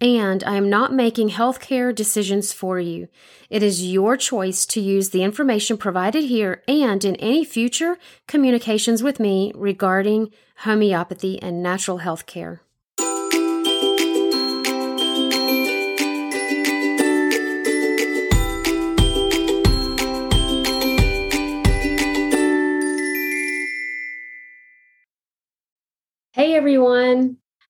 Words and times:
and 0.00 0.42
I 0.44 0.56
am 0.56 0.68
not 0.68 0.92
making 0.92 1.30
healthcare 1.30 1.94
decisions 1.94 2.52
for 2.52 2.78
you. 2.80 3.08
It 3.48 3.62
is 3.62 3.86
your 3.86 4.16
choice 4.16 4.66
to 4.66 4.80
use 4.80 5.10
the 5.10 5.22
information 5.22 5.76
provided 5.76 6.24
here 6.24 6.62
and 6.66 7.04
in 7.04 7.16
any 7.16 7.44
future 7.44 7.96
communications 8.26 9.02
with 9.02 9.20
me 9.20 9.52
regarding 9.54 10.32
homeopathy 10.58 11.40
and 11.40 11.62
natural 11.62 11.98
health 11.98 12.26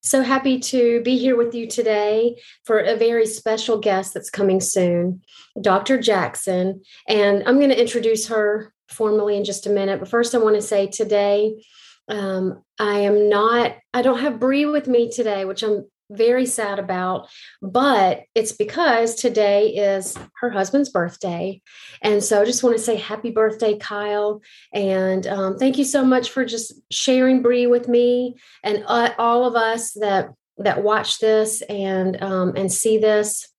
so 0.05 0.21
happy 0.21 0.59
to 0.59 1.01
be 1.01 1.17
here 1.17 1.35
with 1.35 1.55
you 1.55 1.65
today 1.65 2.39
for 2.63 2.77
a 2.77 2.95
very 2.95 3.25
special 3.25 3.79
guest 3.79 4.13
that's 4.13 4.29
coming 4.29 4.61
soon, 4.61 5.23
Dr. 5.59 5.99
Jackson. 5.99 6.83
And 7.07 7.41
I'm 7.47 7.57
going 7.57 7.71
to 7.71 7.81
introduce 7.81 8.27
her 8.27 8.71
formally 8.87 9.35
in 9.35 9.43
just 9.43 9.65
a 9.65 9.71
minute. 9.71 9.99
But 9.99 10.09
first, 10.09 10.35
I 10.35 10.37
want 10.37 10.57
to 10.57 10.61
say 10.61 10.85
today, 10.85 11.65
um, 12.07 12.61
I 12.77 12.99
am 12.99 13.29
not, 13.29 13.77
I 13.95 14.03
don't 14.03 14.19
have 14.19 14.39
Bree 14.39 14.67
with 14.67 14.87
me 14.87 15.09
today, 15.09 15.43
which 15.43 15.63
I'm 15.63 15.89
very 16.09 16.45
sad 16.45 16.79
about, 16.79 17.29
but 17.61 18.23
it's 18.35 18.51
because 18.51 19.15
today 19.15 19.75
is 19.75 20.17
her 20.39 20.49
husband's 20.49 20.89
birthday. 20.89 21.61
And 22.01 22.23
so 22.23 22.41
I 22.41 22.45
just 22.45 22.63
want 22.63 22.77
to 22.77 22.83
say 22.83 22.95
happy 22.95 23.31
birthday, 23.31 23.77
Kyle. 23.77 24.41
And 24.73 25.25
um, 25.27 25.57
thank 25.57 25.77
you 25.77 25.83
so 25.85 26.03
much 26.03 26.29
for 26.29 26.45
just 26.45 26.73
sharing 26.91 27.41
Bree 27.41 27.67
with 27.67 27.87
me 27.87 28.35
and 28.63 28.83
uh, 28.87 29.11
all 29.17 29.45
of 29.45 29.55
us 29.55 29.93
that 29.93 30.29
that 30.57 30.83
watch 30.83 31.19
this 31.19 31.61
and 31.63 32.21
um, 32.21 32.53
and 32.55 32.71
see 32.71 32.97
this 32.97 33.49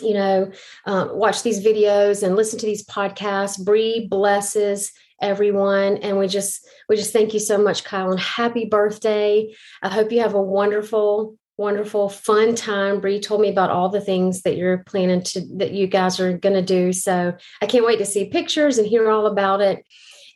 you 0.00 0.14
know 0.14 0.50
uh, 0.86 1.08
watch 1.10 1.42
these 1.42 1.64
videos 1.64 2.22
and 2.22 2.36
listen 2.36 2.58
to 2.58 2.66
these 2.66 2.86
podcasts 2.86 3.62
Bree 3.62 4.06
blesses 4.08 4.92
everyone 5.20 5.98
and 5.98 6.18
we 6.18 6.28
just 6.28 6.66
we 6.88 6.96
just 6.96 7.12
thank 7.12 7.32
you 7.32 7.40
so 7.40 7.56
much 7.56 7.84
kyle 7.84 8.10
and 8.10 8.20
happy 8.20 8.66
birthday 8.66 9.50
i 9.82 9.88
hope 9.88 10.12
you 10.12 10.20
have 10.20 10.34
a 10.34 10.42
wonderful 10.42 11.38
wonderful, 11.58 12.08
fun 12.08 12.54
time. 12.54 13.00
Bree 13.00 13.20
told 13.20 13.40
me 13.40 13.48
about 13.48 13.70
all 13.70 13.88
the 13.88 14.00
things 14.00 14.42
that 14.42 14.56
you're 14.56 14.78
planning 14.78 15.22
to 15.22 15.40
that 15.56 15.72
you 15.72 15.86
guys 15.86 16.20
are 16.20 16.36
going 16.36 16.54
to 16.54 16.62
do. 16.62 16.92
So 16.92 17.34
I 17.62 17.66
can't 17.66 17.86
wait 17.86 17.98
to 17.98 18.06
see 18.06 18.28
pictures 18.28 18.78
and 18.78 18.86
hear 18.86 19.10
all 19.10 19.26
about 19.26 19.60
it. 19.60 19.84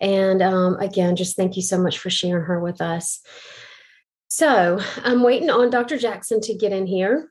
And 0.01 0.43
um, 0.43 0.77
again, 0.77 1.17
just 1.17 1.37
thank 1.37 1.57
you 1.57 1.63
so 1.63 1.79
much 1.79 1.99
for 1.99 2.09
sharing 2.09 2.45
her 2.45 2.61
with 2.61 2.81
us. 2.81 3.21
So 4.29 4.81
I'm 5.05 5.23
waiting 5.23 5.51
on 5.51 5.71
Dr. 5.71 5.99
Jackson 5.99 6.41
to 6.43 6.55
get 6.55 6.73
in 6.73 6.87
here. 6.87 7.31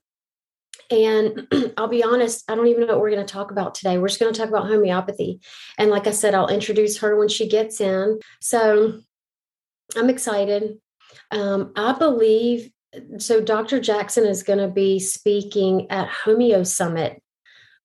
And 0.91 1.47
I'll 1.77 1.87
be 1.87 2.03
honest, 2.03 2.49
I 2.49 2.55
don't 2.55 2.67
even 2.67 2.85
know 2.85 2.93
what 2.93 3.01
we're 3.01 3.11
going 3.11 3.25
to 3.25 3.33
talk 3.33 3.51
about 3.51 3.73
today. 3.73 3.97
We're 3.97 4.09
just 4.09 4.19
going 4.19 4.33
to 4.33 4.39
talk 4.39 4.49
about 4.49 4.67
homeopathy. 4.67 5.41
And 5.77 5.89
like 5.89 6.05
I 6.05 6.11
said, 6.11 6.35
I'll 6.35 6.47
introduce 6.47 6.99
her 6.99 7.17
when 7.17 7.29
she 7.29 7.47
gets 7.47 7.81
in. 7.81 8.19
So 8.41 8.99
I'm 9.95 10.09
excited. 10.09 10.77
Um, 11.31 11.73
I 11.75 11.93
believe 11.93 12.71
so 13.17 13.41
Dr. 13.41 13.79
Jackson 13.79 14.25
is 14.25 14.43
going 14.43 14.59
to 14.59 14.67
be 14.67 14.99
speaking 14.99 15.89
at 15.91 16.09
Homeo 16.09 16.65
Summit, 16.65 17.21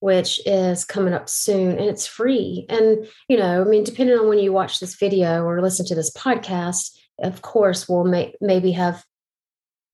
which 0.01 0.41
is 0.47 0.85
coming 0.85 1.15
up 1.15 1.29
soon, 1.29 1.73
and 1.73 1.89
it's 1.89 2.07
free. 2.07 2.67
And 2.69 3.07
you 3.29 3.37
know, 3.37 3.63
I 3.63 3.65
mean, 3.65 3.85
depending 3.85 4.19
on 4.19 4.29
when 4.29 4.39
you 4.39 4.53
watch 4.53 4.81
this 4.81 4.95
video 4.95 5.45
or 5.45 5.61
listen 5.61 5.87
to 5.87 5.95
this 5.95 6.13
podcast, 6.13 6.97
of 7.21 7.43
course, 7.43 7.89
we'll 7.89 8.05
may, 8.05 8.35
maybe 8.41 8.73
have 8.73 9.05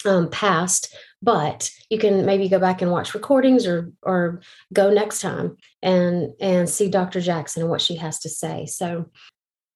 um, 0.04 0.30
passed, 0.30 0.94
but 1.22 1.70
you 1.90 1.98
can 1.98 2.24
maybe 2.24 2.48
go 2.48 2.58
back 2.58 2.80
and 2.82 2.90
watch 2.90 3.14
recordings 3.14 3.66
or 3.66 3.92
or 4.02 4.40
go 4.72 4.90
next 4.90 5.20
time 5.20 5.56
and 5.82 6.32
and 6.40 6.68
see 6.68 6.88
Dr. 6.88 7.20
Jackson 7.20 7.62
and 7.62 7.70
what 7.70 7.80
she 7.80 7.96
has 7.96 8.20
to 8.20 8.28
say. 8.28 8.66
So, 8.66 9.10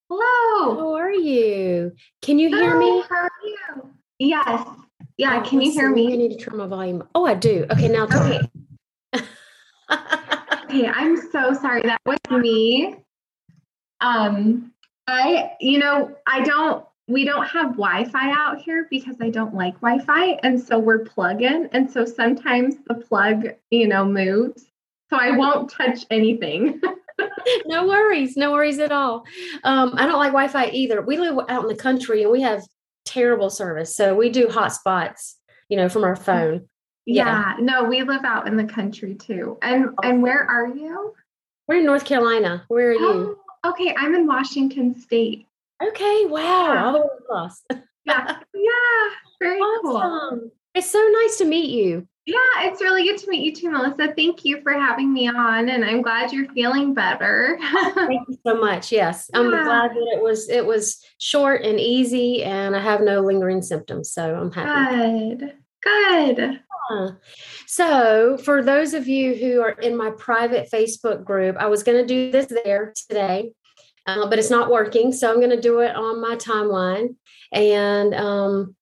hello, 0.09 0.75
how 0.75 0.93
are 0.95 1.11
you? 1.11 1.91
Can 2.21 2.39
you 2.39 2.49
hear 2.49 2.77
me? 2.79 3.03
How 3.09 3.15
are 3.15 3.31
you? 3.43 3.93
Yes. 4.17 4.67
Yeah, 5.17 5.41
oh, 5.41 5.49
can 5.49 5.61
you 5.61 5.71
hear 5.71 5.89
me? 5.89 6.11
I 6.11 6.17
need 6.17 6.37
to 6.37 6.43
turn 6.43 6.57
my 6.57 6.67
volume. 6.67 7.07
Oh, 7.15 7.25
I 7.25 7.35
do. 7.35 7.65
Okay, 7.71 7.87
now 7.87 8.03
okay. 8.03 8.41
okay, 10.65 10.87
I'm 10.87 11.15
so 11.31 11.53
sorry. 11.53 11.83
That 11.83 12.01
was 12.05 12.17
me. 12.29 12.97
Um, 14.01 14.73
I, 15.07 15.51
you 15.61 15.79
know, 15.79 16.13
I 16.27 16.41
don't, 16.41 16.85
we 17.07 17.23
don't 17.23 17.45
have 17.47 17.77
Wi-Fi 17.77 18.31
out 18.31 18.59
here 18.59 18.87
because 18.89 19.15
I 19.21 19.29
don't 19.29 19.53
like 19.53 19.75
Wi-Fi. 19.75 20.39
And 20.43 20.59
so 20.59 20.79
we're 20.79 21.05
plug-in. 21.05 21.69
And 21.71 21.89
so 21.89 22.03
sometimes 22.03 22.75
the 22.87 22.95
plug, 22.95 23.47
you 23.69 23.87
know, 23.87 24.03
moves. 24.03 24.65
So 25.09 25.17
I 25.17 25.31
won't 25.31 25.69
touch 25.69 26.05
anything. 26.09 26.81
no 27.67 27.87
worries. 27.87 28.35
No 28.35 28.51
worries 28.51 28.79
at 28.79 28.91
all. 28.91 29.23
Um, 29.63 29.93
I 29.95 30.05
don't 30.07 30.17
like 30.17 30.31
Wi-Fi 30.31 30.71
either. 30.71 31.01
We 31.01 31.17
live 31.17 31.37
out 31.47 31.61
in 31.61 31.69
the 31.69 31.75
country 31.75 32.23
and 32.23 32.31
we 32.31 32.41
have 32.41 32.63
terrible 33.15 33.49
service. 33.49 33.95
So 33.95 34.13
we 34.13 34.29
do 34.29 34.47
hotspots, 34.47 35.35
you 35.69 35.77
know, 35.77 35.89
from 35.89 36.03
our 36.03 36.15
mm. 36.15 36.21
phone. 36.21 36.69
Yeah. 37.05 37.25
yeah. 37.25 37.63
No, 37.63 37.83
we 37.83 38.01
live 38.03 38.25
out 38.25 38.47
in 38.47 38.57
the 38.57 38.65
country 38.65 39.15
too. 39.15 39.57
And 39.61 39.89
oh. 39.89 40.07
and 40.07 40.21
where 40.21 40.43
are 40.43 40.67
you? 40.67 41.13
We're 41.67 41.77
in 41.77 41.85
North 41.85 42.05
Carolina. 42.05 42.65
Where 42.67 42.91
are 42.91 42.95
oh, 42.99 43.13
you? 43.13 43.39
Okay, 43.65 43.95
I'm 43.97 44.13
in 44.13 44.27
Washington 44.27 44.99
State. 44.99 45.47
Okay, 45.81 46.25
wow. 46.25 46.73
Yeah. 46.73 46.85
All 46.85 46.93
the 46.93 46.99
way 46.99 47.07
across. 47.19 47.61
yeah. 48.05 48.37
Yeah. 48.53 49.09
Very 49.41 49.59
awesome. 49.59 50.39
cool. 50.39 50.51
It's 50.75 50.91
so 50.91 50.99
nice 51.21 51.37
to 51.37 51.45
meet 51.45 51.69
you. 51.69 52.05
Yeah, 52.25 52.35
it's 52.57 52.81
really 52.81 53.03
good 53.03 53.17
to 53.19 53.29
meet 53.29 53.43
you 53.43 53.55
too, 53.55 53.71
Melissa. 53.71 54.13
Thank 54.13 54.43
you 54.43 54.59
for 54.61 54.73
having 54.73 55.13
me 55.13 55.29
on, 55.29 55.69
and 55.69 55.85
I'm 55.85 56.01
glad 56.01 56.33
you're 56.33 56.51
feeling 56.53 56.93
better. 56.93 57.57
Thank 57.93 58.27
you 58.27 58.37
so 58.45 58.55
much. 58.55 58.91
Yes, 58.91 59.29
I'm 59.33 59.51
yeah. 59.51 59.63
glad 59.63 59.91
that 59.91 60.13
it 60.17 60.21
was 60.21 60.49
it 60.49 60.65
was 60.65 61.01
short 61.19 61.61
and 61.61 61.79
easy, 61.79 62.43
and 62.43 62.75
I 62.75 62.81
have 62.81 63.01
no 63.01 63.21
lingering 63.21 63.61
symptoms, 63.61 64.11
so 64.11 64.35
I'm 64.35 64.51
happy. 64.51 65.35
Good, 65.35 65.53
good. 65.83 66.59
Yeah. 66.89 67.09
So, 67.67 68.37
for 68.39 68.63
those 68.63 68.95
of 68.95 69.07
you 69.07 69.35
who 69.35 69.61
are 69.61 69.71
in 69.71 69.95
my 69.95 70.11
private 70.17 70.69
Facebook 70.71 71.23
group, 71.23 71.57
I 71.57 71.67
was 71.67 71.83
going 71.83 72.01
to 72.01 72.07
do 72.07 72.31
this 72.31 72.47
there 72.63 72.91
today, 73.07 73.51
uh, 74.07 74.27
but 74.27 74.39
it's 74.39 74.49
not 74.49 74.71
working, 74.71 75.13
so 75.13 75.31
I'm 75.31 75.39
going 75.39 75.51
to 75.51 75.61
do 75.61 75.79
it 75.81 75.95
on 75.95 76.19
my 76.19 76.35
timeline, 76.35 77.15
and 77.53 78.15
um, 78.15 78.75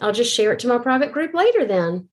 I'll 0.00 0.12
just 0.12 0.34
share 0.34 0.52
it 0.52 0.58
to 0.60 0.68
my 0.68 0.78
private 0.78 1.12
group 1.12 1.34
later. 1.34 1.64
Then. 1.64 2.08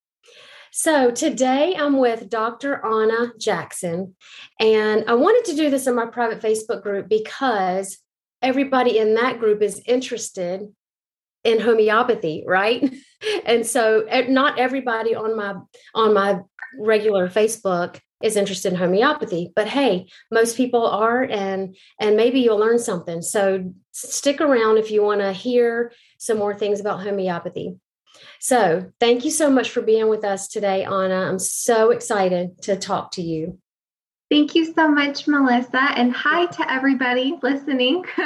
So 0.72 1.12
today 1.12 1.75
I'm 1.75 1.98
with 1.98 2.30
Dr. 2.30 2.86
Anna 2.86 3.34
Jackson, 3.39 4.16
and 4.60 5.06
I 5.07 5.16
wanted 5.16 5.50
to 5.50 5.57
do 5.57 5.69
this 5.69 5.88
in 5.88 5.95
my 5.95 6.06
private 6.06 6.42
Facebook 6.42 6.84
group 6.84 7.10
because 7.10 7.98
everybody 8.42 8.98
in 9.00 9.16
that 9.16 9.39
group 9.39 9.62
is 9.62 9.81
interested 9.88 10.68
in 11.47 11.59
homeopathy, 11.59 12.44
right? 12.45 12.94
and 13.45 13.65
so 13.65 14.05
eh, 14.09 14.27
not 14.27 14.59
everybody 14.59 15.15
on 15.15 15.35
my 15.35 15.55
on 15.95 16.13
my 16.13 16.39
regular 16.79 17.29
Facebook 17.29 17.99
is 18.21 18.35
interested 18.35 18.73
in 18.73 18.79
homeopathy 18.79 19.51
but 19.55 19.67
hey 19.67 20.07
most 20.31 20.57
people 20.57 20.88
are 20.88 21.23
and 21.23 21.75
and 21.99 22.17
maybe 22.17 22.39
you'll 22.39 22.57
learn 22.57 22.79
something 22.79 23.21
so 23.21 23.71
stick 23.91 24.41
around 24.41 24.77
if 24.77 24.89
you 24.89 25.03
want 25.03 25.21
to 25.21 25.31
hear 25.31 25.91
some 26.17 26.38
more 26.38 26.57
things 26.57 26.79
about 26.79 27.03
homeopathy 27.03 27.75
so, 28.39 28.91
thank 29.00 29.25
you 29.25 29.31
so 29.31 29.50
much 29.50 29.69
for 29.71 29.81
being 29.81 30.09
with 30.09 30.23
us 30.23 30.47
today, 30.47 30.83
Anna. 30.83 31.27
I'm 31.27 31.39
so 31.39 31.91
excited 31.91 32.61
to 32.63 32.75
talk 32.75 33.11
to 33.11 33.21
you. 33.21 33.59
Thank 34.29 34.55
you 34.55 34.73
so 34.73 34.89
much, 34.89 35.27
Melissa. 35.27 35.81
And 35.95 36.13
hi 36.13 36.45
to 36.47 36.71
everybody 36.71 37.38
listening. 37.41 38.03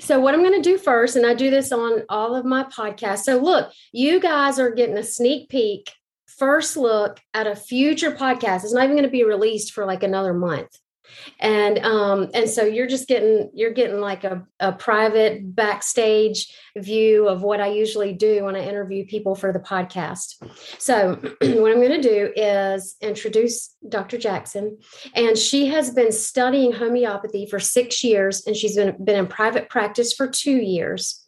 so, 0.00 0.20
what 0.20 0.34
I'm 0.34 0.42
going 0.42 0.60
to 0.60 0.70
do 0.70 0.78
first, 0.78 1.16
and 1.16 1.26
I 1.26 1.34
do 1.34 1.50
this 1.50 1.72
on 1.72 2.02
all 2.08 2.34
of 2.34 2.44
my 2.44 2.64
podcasts. 2.64 3.24
So, 3.24 3.38
look, 3.38 3.72
you 3.92 4.20
guys 4.20 4.58
are 4.58 4.70
getting 4.70 4.98
a 4.98 5.02
sneak 5.02 5.48
peek, 5.48 5.92
first 6.26 6.76
look 6.76 7.20
at 7.34 7.46
a 7.46 7.56
future 7.56 8.12
podcast. 8.12 8.64
It's 8.64 8.72
not 8.72 8.84
even 8.84 8.96
going 8.96 9.04
to 9.04 9.10
be 9.10 9.24
released 9.24 9.72
for 9.72 9.84
like 9.84 10.02
another 10.02 10.34
month 10.34 10.76
and 11.38 11.78
um 11.80 12.28
and 12.34 12.48
so 12.48 12.64
you're 12.64 12.86
just 12.86 13.08
getting 13.08 13.50
you're 13.54 13.72
getting 13.72 14.00
like 14.00 14.24
a, 14.24 14.46
a 14.60 14.72
private 14.72 15.54
backstage 15.54 16.54
view 16.76 17.28
of 17.28 17.42
what 17.42 17.60
i 17.60 17.66
usually 17.66 18.12
do 18.12 18.44
when 18.44 18.56
i 18.56 18.60
interview 18.60 19.04
people 19.06 19.34
for 19.34 19.52
the 19.52 19.58
podcast. 19.58 20.36
So 20.78 21.14
what 21.40 21.72
i'm 21.72 21.80
going 21.80 22.00
to 22.00 22.08
do 22.08 22.32
is 22.36 22.96
introduce 23.00 23.74
dr 23.88 24.16
jackson 24.18 24.78
and 25.14 25.36
she 25.36 25.66
has 25.66 25.90
been 25.90 26.12
studying 26.12 26.72
homeopathy 26.72 27.46
for 27.46 27.58
six 27.58 28.02
years 28.04 28.46
and 28.46 28.56
she's 28.56 28.76
been, 28.76 28.96
been 29.02 29.16
in 29.16 29.26
private 29.26 29.68
practice 29.68 30.12
for 30.12 30.28
two 30.28 30.56
years. 30.56 31.26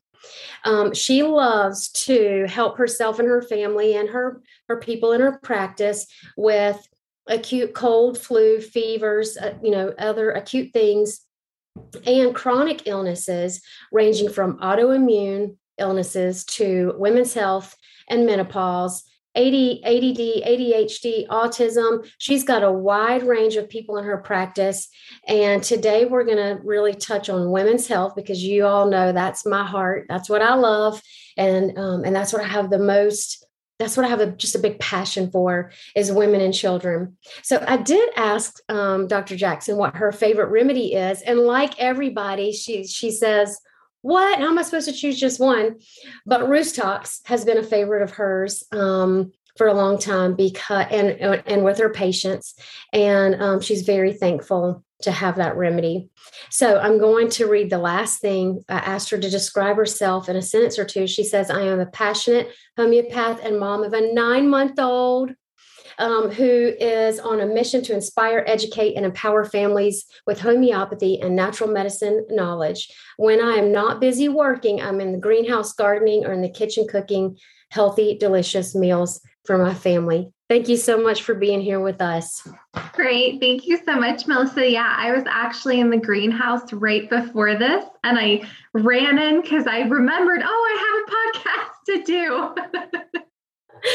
Um, 0.65 0.95
she 0.95 1.23
loves 1.23 1.89
to 2.05 2.47
help 2.49 2.79
herself 2.79 3.19
and 3.19 3.27
her 3.27 3.43
family 3.43 3.97
and 3.97 4.09
her 4.09 4.41
her 4.69 4.79
people 4.79 5.13
in 5.13 5.21
her 5.21 5.39
practice 5.43 6.07
with 6.37 6.87
acute 7.27 7.75
cold, 7.75 8.19
flu, 8.19 8.61
fevers, 8.61 9.37
uh, 9.37 9.55
you 9.63 9.71
know, 9.71 9.95
other 9.99 10.31
acute 10.31 10.73
things, 10.73 11.21
and 12.07 12.35
chronic 12.35 12.87
illnesses 12.87 13.63
ranging 13.91 14.31
from 14.31 14.59
autoimmune 14.59 15.57
illnesses 15.79 16.45
to 16.45 16.95
women's 16.97 17.35
health 17.35 17.77
and 18.09 18.27
menopause. 18.27 19.05
AD, 19.35 19.55
ADD, 19.55 20.45
ADHD, 20.45 21.27
autism. 21.29 22.07
She's 22.19 22.45
got 22.45 22.63
a 22.63 22.71
wide 22.71 23.23
range 23.23 23.57
of 23.57 23.71
people 23.71 23.97
in 23.97 24.05
her 24.05 24.19
practice. 24.19 24.89
And 25.27 25.63
today 25.63 26.05
we're 26.05 26.25
going 26.25 26.37
to 26.37 26.61
really 26.63 26.93
touch 26.93 27.31
on 27.31 27.51
women's 27.51 27.87
health 27.87 28.15
because 28.15 28.45
you 28.45 28.67
all 28.67 28.91
know 28.91 29.13
that's 29.13 29.47
my 29.47 29.65
heart. 29.65 30.05
That's 30.11 30.29
what 30.29 30.43
I 30.43 30.55
love. 30.55 31.01
And, 31.39 31.79
um, 31.79 32.05
and 32.05 32.15
that's 32.15 32.35
what 32.35 32.43
I 32.43 32.49
have 32.49 32.69
the 32.69 32.79
most 32.79 33.47
that's 33.83 33.97
what 33.97 34.07
I 34.07 34.09
have 34.09 34.21
a, 34.21 34.27
just 34.27 34.55
a 34.55 34.61
big 34.61 34.79
passion 34.79 35.31
for 35.31 35.73
is 35.97 36.13
women 36.13 36.41
and 36.41 36.55
children. 36.55 37.17
So 37.43 37.63
I 37.67 37.77
did 37.79 38.11
ask 38.17 38.59
um, 38.69 39.09
Dr. 39.09 39.37
Jackson 39.37 39.77
what 39.77 39.97
her 39.97 40.13
favorite 40.13 40.51
remedy 40.51 40.95
is, 40.95 41.21
and 41.23 41.41
like 41.41 41.79
everybody, 41.81 42.53
she 42.53 42.87
she 42.87 43.11
says, 43.11 43.59
"What? 44.03 44.39
How 44.39 44.47
am 44.47 44.59
I 44.59 44.63
supposed 44.63 44.89
to 44.89 44.95
choose 44.95 45.19
just 45.19 45.41
one?" 45.41 45.81
But 46.25 46.49
Rhus 46.49 46.73
Tox 46.73 47.21
has 47.25 47.45
been 47.45 47.59
a 47.59 47.63
favorite 47.63 48.03
of 48.03 48.13
hers. 48.13 48.65
Um, 48.73 49.33
for 49.59 49.67
a 49.67 49.75
long 49.75 49.99
time 49.99 50.35
because 50.35 50.87
and 50.91 51.11
and 51.47 51.63
with 51.63 51.77
her 51.77 51.91
patients 51.91 52.55
and 52.91 53.35
um, 53.35 53.61
she's 53.61 53.83
very 53.83 54.15
thankful 54.15 54.83
to 55.03 55.11
have 55.11 55.37
that 55.37 55.57
remedy 55.57 56.09
so 56.51 56.79
i'm 56.79 56.99
going 56.99 57.29
to 57.29 57.47
read 57.47 57.71
the 57.71 57.79
last 57.79 58.21
thing 58.21 58.63
i 58.69 58.79
asked 58.79 59.11
her 59.11 59.19
to 59.19 59.31
describe 59.31 59.77
herself 59.77 60.29
in 60.29 60.37
a 60.37 60.43
sentence 60.43 60.79
or 60.79 60.85
two 60.85 61.07
she 61.07 61.25
says 61.25 61.51
i 61.51 61.61
am 61.61 61.81
a 61.81 61.87
passionate 61.87 62.49
homeopath 62.77 63.41
and 63.43 63.59
mom 63.59 63.83
of 63.85 63.93
a 63.93 64.13
nine 64.13 64.49
month 64.49 64.79
old 64.79 65.33
um, 65.99 66.31
who 66.31 66.73
is 66.79 67.21
on 67.21 67.41
a 67.41 67.47
mission 67.47 67.83
to 67.83 67.95
inspire, 67.95 68.45
educate, 68.47 68.95
and 68.95 69.05
empower 69.05 69.45
families 69.45 70.07
with 70.27 70.41
homeopathy 70.41 71.21
and 71.21 71.37
natural 71.37 71.71
medicine 71.71 72.27
knowledge. 72.31 72.91
When 73.17 73.41
I 73.41 73.57
am 73.57 73.73
not 73.73 74.01
busy 74.01 74.29
working, 74.29 74.81
I'm 74.81 75.01
in 75.01 75.13
the 75.13 75.19
greenhouse 75.19 75.73
gardening 75.73 76.25
or 76.25 76.33
in 76.33 76.43
the 76.43 76.51
kitchen 76.51 76.87
cooking 76.89 77.39
healthy, 77.71 78.17
delicious 78.19 78.75
meals 78.75 79.21
for 79.45 79.59
my 79.59 79.75
family. 79.75 80.33
Thank 80.53 80.69
you 80.69 80.77
so 80.77 81.01
much 81.01 81.23
for 81.23 81.35
being 81.35 81.63
here 81.63 81.81
with 81.81 82.03
us. 82.03 82.47
Great. 82.93 83.41
Thank 83.41 83.67
you 83.67 83.83
so 83.87 83.97
much, 83.97 84.27
Melissa. 84.27 84.69
Yeah, 84.69 84.95
I 84.99 85.11
was 85.11 85.25
actually 85.27 85.81
in 85.81 85.89
the 85.89 85.97
greenhouse 85.97 86.71
right 86.75 87.09
before 87.09 87.55
this 87.55 87.87
and 88.05 88.19
I 88.19 88.43
ran 88.75 89.19
in 89.19 89.41
because 89.41 89.67
I 89.67 89.81
remembered, 89.81 90.43
oh, 90.45 90.47
I 90.47 90.77
have 90.85 91.09
a 91.09 91.57
podcast 91.57 91.73
to 91.87 92.03
do. 92.05 92.55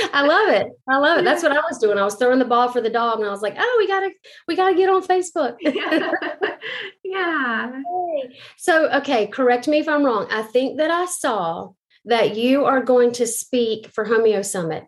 I 0.15 0.24
love 0.24 0.50
it. 0.50 0.69
I 0.89 0.98
love 0.98 1.19
it. 1.19 1.25
That's 1.25 1.44
what 1.44 1.51
I 1.51 1.59
was 1.59 1.77
doing. 1.77 2.00
I 2.00 2.04
was 2.04 2.15
throwing 2.15 2.39
the 2.39 2.45
ball 2.45 2.71
for 2.71 2.81
the 2.81 2.89
dog 2.89 3.19
and 3.19 3.27
I 3.27 3.31
was 3.31 3.44
like, 3.44 3.56
oh, 3.56 3.75
we 3.77 3.86
gotta 3.86 4.10
we 4.48 4.56
gotta 4.56 4.74
get 4.74 4.89
on 4.89 5.06
Facebook. 5.06 5.57
yeah. 5.62 6.10
yeah. 7.03 7.81
So 8.57 8.89
okay, 8.94 9.27
correct 9.27 9.68
me 9.68 9.77
if 9.77 9.88
I'm 9.88 10.03
wrong. 10.03 10.25
I 10.31 10.42
think 10.42 10.80
that 10.80 10.89
I 10.89 11.06
saw 11.06 11.74
that 12.06 12.36
you 12.36 12.65
are 12.65 12.81
going 12.81 13.12
to 13.12 13.27
speak 13.27 13.92
for 13.94 14.07
Homeo 14.07 14.44
Summit. 14.44 14.86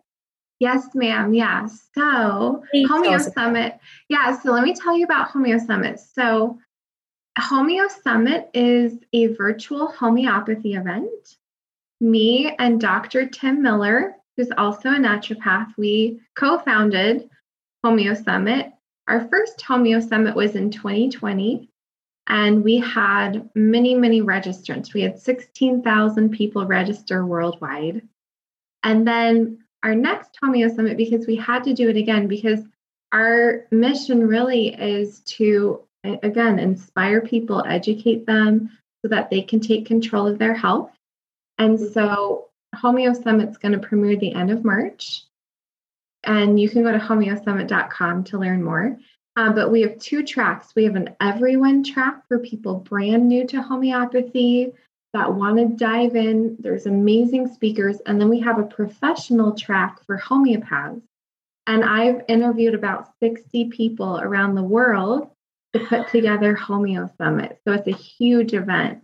Yes, 0.60 0.88
ma'am. 0.94 1.34
Yeah. 1.34 1.66
So, 1.94 2.62
Please 2.70 2.88
Homeo 2.88 3.18
Summit. 3.32 3.78
Yeah. 4.08 4.38
So, 4.38 4.52
let 4.52 4.62
me 4.62 4.74
tell 4.74 4.96
you 4.96 5.04
about 5.04 5.30
Homeo 5.30 5.58
Summit. 5.58 5.98
So, 5.98 6.58
Homeo 7.38 7.88
Summit 8.02 8.50
is 8.54 8.98
a 9.12 9.28
virtual 9.28 9.88
homeopathy 9.88 10.74
event. 10.74 11.36
Me 12.00 12.54
and 12.58 12.80
Dr. 12.80 13.26
Tim 13.26 13.62
Miller, 13.62 14.14
who's 14.36 14.50
also 14.56 14.90
a 14.90 14.96
naturopath, 14.96 15.72
we 15.76 16.20
co 16.36 16.58
founded 16.58 17.28
Homeo 17.84 18.22
Summit. 18.22 18.72
Our 19.08 19.26
first 19.28 19.58
Homeo 19.58 20.06
Summit 20.06 20.36
was 20.36 20.54
in 20.54 20.70
2020 20.70 21.70
and 22.26 22.62
we 22.62 22.78
had 22.78 23.48
many, 23.54 23.94
many 23.94 24.20
registrants. 24.22 24.94
We 24.94 25.00
had 25.00 25.18
16,000 25.18 26.30
people 26.30 26.66
register 26.66 27.26
worldwide. 27.26 28.02
And 28.82 29.06
then 29.06 29.64
our 29.82 29.94
next 29.94 30.38
Homeo 30.42 30.74
Summit, 30.74 30.96
because 30.96 31.26
we 31.26 31.36
had 31.36 31.64
to 31.64 31.74
do 31.74 31.88
it 31.88 31.96
again, 31.96 32.26
because 32.26 32.60
our 33.12 33.66
mission 33.70 34.26
really 34.26 34.68
is 34.68 35.20
to, 35.20 35.82
again, 36.04 36.58
inspire 36.58 37.20
people, 37.20 37.64
educate 37.66 38.26
them 38.26 38.70
so 39.02 39.08
that 39.08 39.30
they 39.30 39.42
can 39.42 39.60
take 39.60 39.86
control 39.86 40.26
of 40.26 40.38
their 40.38 40.54
health. 40.54 40.90
And 41.58 41.78
so 41.78 42.48
Homeo 42.74 43.20
Summit's 43.22 43.58
going 43.58 43.72
to 43.72 43.86
premiere 43.86 44.16
the 44.16 44.34
end 44.34 44.50
of 44.50 44.64
March. 44.64 45.24
And 46.24 46.60
you 46.60 46.68
can 46.68 46.82
go 46.82 46.92
to 46.92 46.98
homeosummit.com 46.98 48.24
to 48.24 48.38
learn 48.38 48.62
more. 48.62 48.98
Uh, 49.36 49.52
but 49.52 49.70
we 49.70 49.80
have 49.82 49.98
two 49.98 50.22
tracks. 50.22 50.74
We 50.74 50.84
have 50.84 50.96
an 50.96 51.16
everyone 51.20 51.82
track 51.82 52.26
for 52.28 52.38
people 52.38 52.74
brand 52.74 53.28
new 53.28 53.46
to 53.46 53.62
homeopathy 53.62 54.72
that 55.12 55.34
want 55.34 55.58
to 55.58 55.76
dive 55.76 56.14
in. 56.16 56.56
There's 56.60 56.86
amazing 56.86 57.52
speakers. 57.52 57.98
And 58.06 58.20
then 58.20 58.28
we 58.28 58.40
have 58.40 58.58
a 58.58 58.64
professional 58.64 59.52
track 59.52 60.04
for 60.06 60.18
homeopaths. 60.18 61.02
And 61.66 61.84
I've 61.84 62.22
interviewed 62.28 62.74
about 62.74 63.08
60 63.20 63.66
people 63.66 64.18
around 64.20 64.54
the 64.54 64.62
world 64.62 65.30
to 65.72 65.80
put 65.80 66.08
together 66.08 66.56
Homeo 66.56 67.14
Summit. 67.16 67.58
So 67.64 67.72
it's 67.74 67.86
a 67.86 67.92
huge 67.92 68.54
event. 68.54 69.02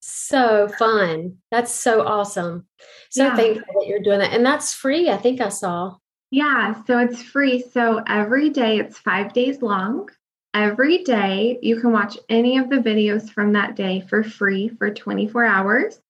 So 0.00 0.68
fun. 0.68 1.38
That's 1.50 1.72
so 1.72 2.06
awesome. 2.06 2.66
So 3.10 3.24
yeah. 3.24 3.36
thankful 3.36 3.80
that 3.80 3.86
you're 3.88 4.00
doing 4.00 4.18
that. 4.18 4.32
And 4.32 4.44
that's 4.44 4.74
free, 4.74 5.10
I 5.10 5.16
think 5.16 5.40
I 5.40 5.48
saw. 5.48 5.96
Yeah, 6.30 6.82
so 6.84 6.98
it's 6.98 7.22
free. 7.22 7.64
So 7.72 8.02
every 8.06 8.50
day, 8.50 8.78
it's 8.78 8.98
five 8.98 9.32
days 9.32 9.62
long. 9.62 10.08
Every 10.54 10.98
day, 11.02 11.58
you 11.62 11.80
can 11.80 11.90
watch 11.90 12.16
any 12.28 12.58
of 12.58 12.70
the 12.70 12.76
videos 12.76 13.28
from 13.28 13.52
that 13.54 13.74
day 13.74 14.00
for 14.08 14.22
free 14.22 14.68
for 14.68 14.88
24 14.88 15.44
hours. 15.44 16.00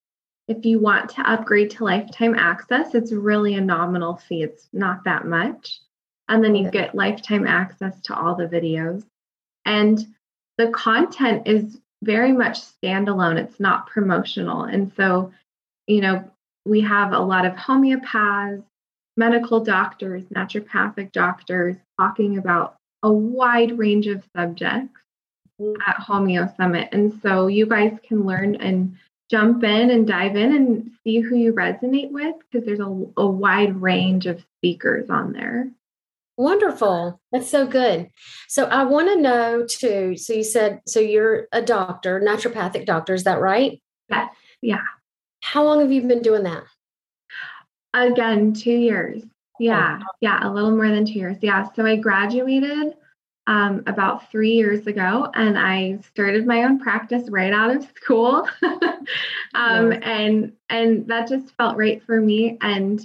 If 0.48 0.66
you 0.66 0.78
want 0.78 1.08
to 1.10 1.22
upgrade 1.28 1.70
to 1.70 1.84
lifetime 1.84 2.34
access, 2.34 2.94
it's 2.94 3.10
really 3.10 3.54
a 3.54 3.60
nominal 3.62 4.16
fee. 4.16 4.42
It's 4.42 4.68
not 4.74 5.02
that 5.04 5.26
much. 5.26 5.80
And 6.28 6.44
then 6.44 6.54
you 6.54 6.70
get 6.70 6.94
lifetime 6.94 7.46
access 7.46 7.98
to 8.02 8.14
all 8.14 8.34
the 8.34 8.46
videos. 8.46 9.04
And 9.64 10.06
the 10.58 10.68
content 10.68 11.48
is 11.48 11.80
very 12.02 12.32
much 12.32 12.60
standalone, 12.60 13.38
it's 13.38 13.58
not 13.58 13.86
promotional. 13.86 14.64
And 14.64 14.92
so, 14.94 15.32
you 15.86 16.02
know, 16.02 16.30
we 16.66 16.82
have 16.82 17.14
a 17.14 17.18
lot 17.18 17.46
of 17.46 17.54
homeopaths, 17.54 18.62
medical 19.16 19.60
doctors, 19.60 20.24
naturopathic 20.24 21.12
doctors 21.12 21.76
talking 21.98 22.36
about 22.36 22.76
a 23.04 23.12
wide 23.12 23.78
range 23.78 24.08
of 24.08 24.24
subjects 24.34 24.98
mm. 25.60 25.74
at 25.86 25.96
Homeo 25.96 26.54
Summit. 26.56 26.88
And 26.90 27.20
so 27.22 27.46
you 27.46 27.66
guys 27.66 27.92
can 28.08 28.26
learn 28.26 28.56
and 28.56 28.96
jump 29.30 29.62
in 29.62 29.90
and 29.90 30.06
dive 30.06 30.36
in 30.36 30.56
and 30.56 30.90
see 31.04 31.20
who 31.20 31.36
you 31.36 31.52
resonate 31.52 32.10
with 32.10 32.34
because 32.50 32.66
there's 32.66 32.80
a, 32.80 33.06
a 33.16 33.26
wide 33.26 33.80
range 33.80 34.26
of 34.26 34.44
speakers 34.56 35.08
on 35.10 35.32
there. 35.32 35.70
Wonderful. 36.36 37.20
That's 37.30 37.48
so 37.48 37.66
good. 37.66 38.10
So 38.48 38.64
I 38.64 38.84
want 38.84 39.08
to 39.08 39.20
know 39.20 39.66
too. 39.68 40.16
So 40.16 40.32
you 40.32 40.42
said, 40.42 40.80
so 40.86 40.98
you're 40.98 41.46
a 41.52 41.62
doctor, 41.62 42.20
naturopathic 42.20 42.86
doctor, 42.86 43.14
is 43.14 43.24
that 43.24 43.40
right? 43.40 43.80
Yes. 44.08 44.34
Yeah. 44.60 44.82
How 45.40 45.62
long 45.62 45.80
have 45.80 45.92
you 45.92 46.02
been 46.02 46.22
doing 46.22 46.42
that? 46.44 46.64
Again, 47.92 48.54
two 48.54 48.72
years. 48.72 49.22
Yeah, 49.58 50.00
yeah, 50.20 50.40
a 50.42 50.50
little 50.50 50.72
more 50.72 50.88
than 50.88 51.04
two 51.04 51.14
years. 51.14 51.38
Yeah. 51.40 51.68
So 51.74 51.86
I 51.86 51.96
graduated 51.96 52.94
um, 53.46 53.82
about 53.86 54.30
three 54.30 54.52
years 54.52 54.86
ago 54.86 55.30
and 55.34 55.58
I 55.58 55.98
started 56.10 56.46
my 56.46 56.64
own 56.64 56.80
practice 56.80 57.28
right 57.28 57.52
out 57.52 57.74
of 57.76 57.86
school. 57.94 58.48
um, 59.54 59.92
yes. 59.92 60.00
and 60.02 60.52
and 60.68 61.06
that 61.08 61.28
just 61.28 61.54
felt 61.56 61.76
right 61.76 62.02
for 62.04 62.20
me. 62.20 62.58
And 62.60 63.00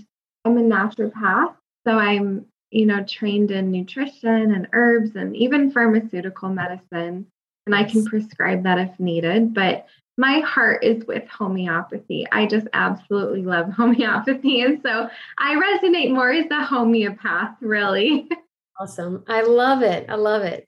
I'm 0.46 0.58
a 0.58 0.62
naturopath. 0.62 1.56
So 1.86 1.94
I'm 1.94 2.46
you 2.72 2.86
know, 2.86 3.04
trained 3.04 3.52
in 3.52 3.72
nutrition 3.72 4.54
and 4.54 4.68
herbs 4.74 5.16
and 5.16 5.36
even 5.36 5.72
pharmaceutical 5.72 6.50
medicine. 6.50 7.26
And 7.66 7.76
I 7.76 7.84
can 7.84 8.06
prescribe 8.06 8.64
that 8.64 8.80
if 8.80 9.00
needed. 9.00 9.54
But 9.54 9.88
my 10.20 10.42
heart 10.42 10.84
is 10.84 11.06
with 11.06 11.26
homeopathy. 11.30 12.28
I 12.30 12.46
just 12.46 12.68
absolutely 12.74 13.44
love 13.44 13.72
homeopathy. 13.78 14.62
And 14.62 14.82
so 14.84 15.10
I 15.38 15.56
resonate 15.56 16.12
more 16.12 16.30
as 16.30 16.46
a 16.52 16.64
homeopath, 16.64 17.56
really. 17.62 18.30
Awesome. 18.82 19.26
I 19.28 19.42
love 19.42 19.82
it. 19.82 20.10
I 20.10 20.16
love 20.16 20.44
it. 20.44 20.66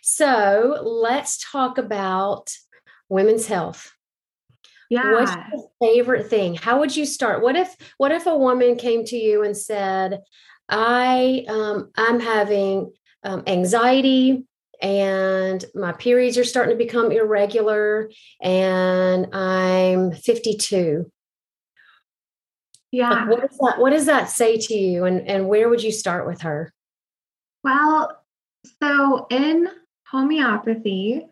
So 0.00 0.80
let's 0.80 1.44
talk 1.50 1.76
about 1.76 2.52
women's 3.08 3.48
health. 3.48 3.90
Yeah. 4.88 5.10
What's 5.10 5.32
your 5.34 5.64
favorite 5.82 6.30
thing? 6.30 6.54
How 6.54 6.78
would 6.78 6.96
you 6.96 7.04
start? 7.04 7.42
What 7.42 7.56
if 7.56 7.74
what 7.96 8.12
if 8.12 8.26
a 8.26 8.38
woman 8.38 8.76
came 8.76 9.04
to 9.06 9.16
you 9.16 9.42
and 9.42 9.56
said, 9.56 10.20
I 10.68 11.46
um, 11.48 11.90
I'm 11.96 12.20
having 12.20 12.92
um, 13.24 13.42
anxiety 13.48 14.44
and 14.80 15.64
my 15.74 15.92
periods 15.92 16.38
are 16.38 16.44
starting 16.44 16.76
to 16.76 16.84
become 16.84 17.10
irregular 17.10 18.10
and 18.42 19.34
I'm 19.34 20.12
52. 20.12 21.10
Yeah. 22.90 23.10
Like 23.10 23.28
what 23.28 23.40
does 23.48 23.58
that 23.58 23.78
what 23.78 23.90
does 23.90 24.06
that 24.06 24.30
say 24.30 24.58
to 24.58 24.74
you 24.74 25.04
and 25.04 25.26
and 25.28 25.48
where 25.48 25.68
would 25.68 25.82
you 25.82 25.92
start 25.92 26.26
with 26.26 26.42
her? 26.42 26.72
Well, 27.64 28.22
so 28.82 29.26
in 29.30 29.68
homeopathy, 30.06 31.26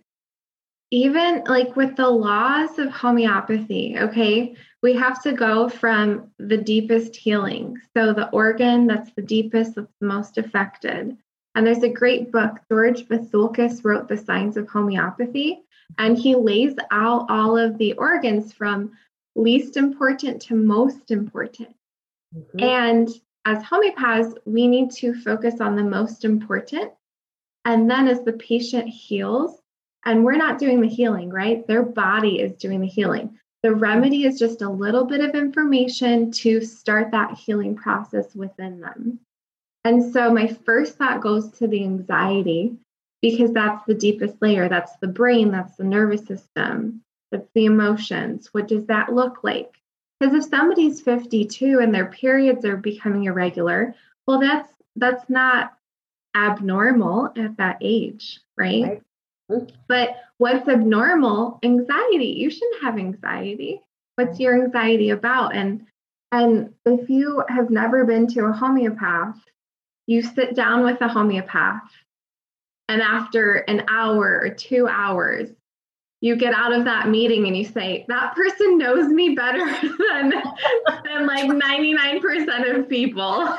even 0.91 1.45
like 1.47 1.77
with 1.77 1.97
the 1.97 2.09
laws 2.09 2.79
of 2.79 2.91
homeopathy, 2.91 3.97
okay, 3.99 4.57
we 4.83 4.95
have 4.95 5.23
to 5.23 5.33
go 5.33 5.69
from 5.69 6.31
the 6.39 6.57
deepest 6.57 7.17
healing. 7.17 7.79
So 7.97 8.13
the 8.13 8.29
organ 8.31 8.87
that's 8.87 9.11
the 9.15 9.23
deepest, 9.23 9.77
that's 9.77 9.93
the 10.01 10.07
most 10.07 10.39
affected. 10.39 11.17
And 11.57 11.67
there's 11.67 11.83
a 11.83 11.89
great 11.89 12.31
book, 12.31 12.61
George 12.71 13.09
Vithoulkas 13.09 13.83
wrote 13.83 14.09
The 14.09 14.17
Science 14.19 14.59
of 14.59 14.69
Homeopathy, 14.69 15.63
and 15.97 16.19
he 16.19 16.35
lays 16.35 16.75
out 16.91 17.31
all 17.31 17.57
of 17.57 17.79
the 17.79 17.95
organs 17.95 18.53
from 18.53 18.93
least 19.35 19.79
important 19.79 20.43
to 20.43 20.55
most 20.55 21.11
important. 21.11 21.75
Mm-hmm. 22.37 22.63
And 22.63 23.09
as 23.47 23.63
homeopaths, 23.63 24.37
we 24.45 24.69
need 24.69 24.91
to 24.93 25.15
focus 25.15 25.63
on 25.63 25.77
the 25.77 25.83
most 25.83 26.27
important. 26.27 26.93
And 27.65 27.91
then 27.91 28.07
as 28.07 28.23
the 28.23 28.35
patient 28.35 28.89
heals, 28.89 29.63
and 30.05 30.25
we're 30.25 30.37
not 30.37 30.59
doing 30.59 30.83
the 30.83 30.89
healing, 30.89 31.31
right? 31.31 31.67
Their 31.67 31.83
body 31.83 32.39
is 32.39 32.53
doing 32.57 32.83
the 32.83 32.87
healing. 32.87 33.39
The 33.63 33.75
remedy 33.75 34.25
is 34.25 34.39
just 34.39 34.61
a 34.61 34.69
little 34.69 35.05
bit 35.05 35.23
of 35.23 35.35
information 35.35 36.31
to 36.33 36.61
start 36.61 37.13
that 37.13 37.39
healing 37.39 37.75
process 37.75 38.35
within 38.35 38.79
them. 38.81 39.21
And 39.87 40.13
so 40.13 40.33
my 40.33 40.49
first 40.49 40.97
thought 40.97 41.21
goes 41.21 41.49
to 41.53 41.69
the 41.69 41.85
anxiety 41.85 42.75
because 43.23 43.53
that's 43.53 43.87
the 43.87 43.95
deepest 43.95 44.35
layer. 44.43 44.69
That's 44.69 44.97
the 44.97 45.07
brain, 45.07 45.53
that's 45.53 45.77
the 45.77 45.85
nervous 45.85 46.27
system, 46.27 47.03
that's 47.31 47.49
the 47.55 47.67
emotions. 47.67 48.49
What 48.51 48.67
does 48.67 48.87
that 48.87 49.15
look 49.15 49.45
like? 49.45 49.77
Because 50.19 50.35
if 50.35 50.51
somebody's 50.51 51.01
52 51.01 51.79
and 51.79 51.95
their 51.95 52.07
periods 52.07 52.65
are 52.65 52.77
becoming 52.77 53.25
irregular, 53.25 53.95
well, 54.27 54.41
that's 54.41 54.69
that's 54.97 55.31
not 55.31 55.77
abnormal 56.35 57.33
at 57.37 57.57
that 57.59 57.79
age, 57.81 58.41
right? 58.57 58.83
right. 58.83 59.03
Mm-hmm. 59.53 59.73
But 59.87 60.17
what's 60.39 60.69
abnormal? 60.69 61.61
Anxiety. 61.63 62.35
You 62.37 62.51
shouldn't 62.51 62.83
have 62.83 62.99
anxiety. 62.99 63.83
What's 64.17 64.41
your 64.41 64.61
anxiety 64.61 65.11
about? 65.11 65.55
And 65.55 65.87
and 66.33 66.75
if 66.85 67.09
you 67.09 67.45
have 67.49 67.71
never 67.71 68.05
been 68.05 68.27
to 68.29 68.47
a 68.47 68.53
homeopath, 68.53 69.39
you 70.07 70.23
sit 70.23 70.55
down 70.55 70.85
with 70.85 71.01
a 71.01 71.09
homeopath, 71.09 71.83
and 72.89 73.03
after 73.03 73.57
an 73.57 73.85
hour 73.89 74.41
or 74.43 74.51
two 74.51 74.87
hours, 74.89 75.51
you 76.21 76.37
get 76.37 76.55
out 76.55 76.73
of 76.73 76.85
that 76.85 77.09
meeting 77.09 77.47
and 77.47 77.57
you 77.57 77.65
say, 77.65 78.05
that 78.09 78.35
person 78.35 78.79
knows 78.79 79.09
me 79.09 79.35
better 79.35 79.65
than, 79.83 80.31
than 81.05 81.27
like 81.27 81.49
99% 81.49 82.79
of 82.79 82.89
people. 82.89 83.59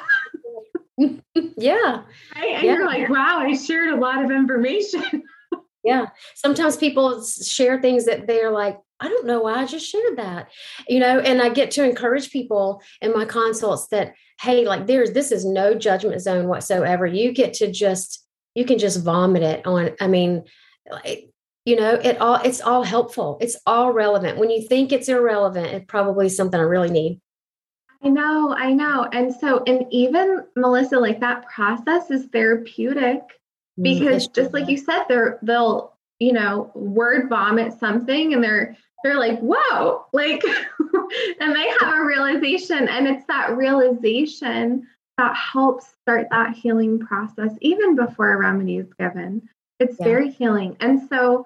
yeah. 1.57 2.03
Right? 2.35 2.55
And 2.55 2.63
yeah. 2.63 2.63
you're 2.63 2.85
like, 2.85 3.09
wow, 3.09 3.39
I 3.39 3.55
shared 3.55 3.93
a 3.93 3.97
lot 3.97 4.23
of 4.23 4.31
information. 4.31 5.23
Yeah. 5.83 6.07
Sometimes 6.35 6.75
people 6.75 7.23
share 7.23 7.79
things 7.79 8.05
that 8.05 8.27
they're 8.27 8.51
like, 8.51 8.79
I 8.99 9.07
don't 9.07 9.27
know 9.27 9.41
why 9.41 9.55
I 9.55 9.65
just 9.65 9.89
shared 9.89 10.17
that, 10.17 10.51
you 10.87 10.99
know, 10.99 11.19
and 11.19 11.41
I 11.41 11.49
get 11.49 11.71
to 11.71 11.83
encourage 11.83 12.31
people 12.31 12.81
in 13.01 13.13
my 13.13 13.25
consults 13.25 13.87
that, 13.87 14.13
hey, 14.41 14.65
like 14.65 14.87
there's, 14.87 15.11
this 15.11 15.31
is 15.31 15.45
no 15.45 15.75
judgment 15.75 16.21
zone 16.21 16.47
whatsoever. 16.47 17.05
You 17.05 17.31
get 17.31 17.53
to 17.55 17.71
just, 17.71 18.25
you 18.55 18.65
can 18.65 18.79
just 18.79 19.03
vomit 19.03 19.43
it 19.43 19.65
on, 19.65 19.91
I 19.99 20.07
mean, 20.07 20.43
like, 20.89 21.29
you 21.65 21.75
know, 21.75 21.93
it 21.93 22.19
all, 22.19 22.35
it's 22.35 22.61
all 22.61 22.83
helpful. 22.83 23.37
It's 23.41 23.57
all 23.65 23.91
relevant. 23.91 24.37
When 24.37 24.49
you 24.49 24.67
think 24.67 24.91
it's 24.91 25.09
irrelevant, 25.09 25.67
it 25.67 25.87
probably 25.87 26.27
is 26.27 26.37
something 26.37 26.59
I 26.59 26.63
really 26.63 26.89
need. 26.89 27.21
I 28.03 28.09
know, 28.09 28.55
I 28.55 28.73
know. 28.73 29.07
And 29.11 29.33
so, 29.33 29.63
and 29.67 29.85
even 29.91 30.43
Melissa, 30.55 30.97
like 30.99 31.19
that 31.19 31.47
process 31.49 32.09
is 32.09 32.25
therapeutic 32.27 33.21
Mm, 33.79 33.83
because 33.83 34.27
just 34.27 34.53
like 34.53 34.67
you 34.67 34.77
said 34.77 35.03
they're 35.07 35.39
they'll 35.41 35.93
you 36.19 36.33
know 36.33 36.71
word 36.73 37.29
vomit 37.29 37.79
something 37.79 38.33
and 38.33 38.43
they're 38.43 38.75
they're 39.03 39.19
like 39.19 39.39
whoa 39.39 40.05
like 40.13 40.43
and 41.39 41.55
they 41.55 41.67
have 41.79 41.93
a 41.93 42.03
realization 42.03 42.87
and 42.87 43.07
it's 43.07 43.25
that 43.27 43.55
realization 43.55 44.87
that 45.17 45.35
helps 45.35 45.87
start 46.01 46.27
that 46.31 46.53
healing 46.53 46.99
process 46.99 47.51
even 47.61 47.95
before 47.95 48.33
a 48.33 48.37
remedy 48.37 48.77
is 48.77 48.91
given 48.99 49.41
it's 49.79 49.97
yeah. 49.99 50.05
very 50.05 50.29
healing 50.29 50.75
and 50.79 51.01
so 51.09 51.45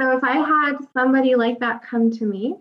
so 0.00 0.16
if 0.16 0.24
i 0.24 0.32
had 0.32 0.76
somebody 0.92 1.34
like 1.34 1.58
that 1.60 1.82
come 1.82 2.10
to 2.10 2.24
me 2.24 2.56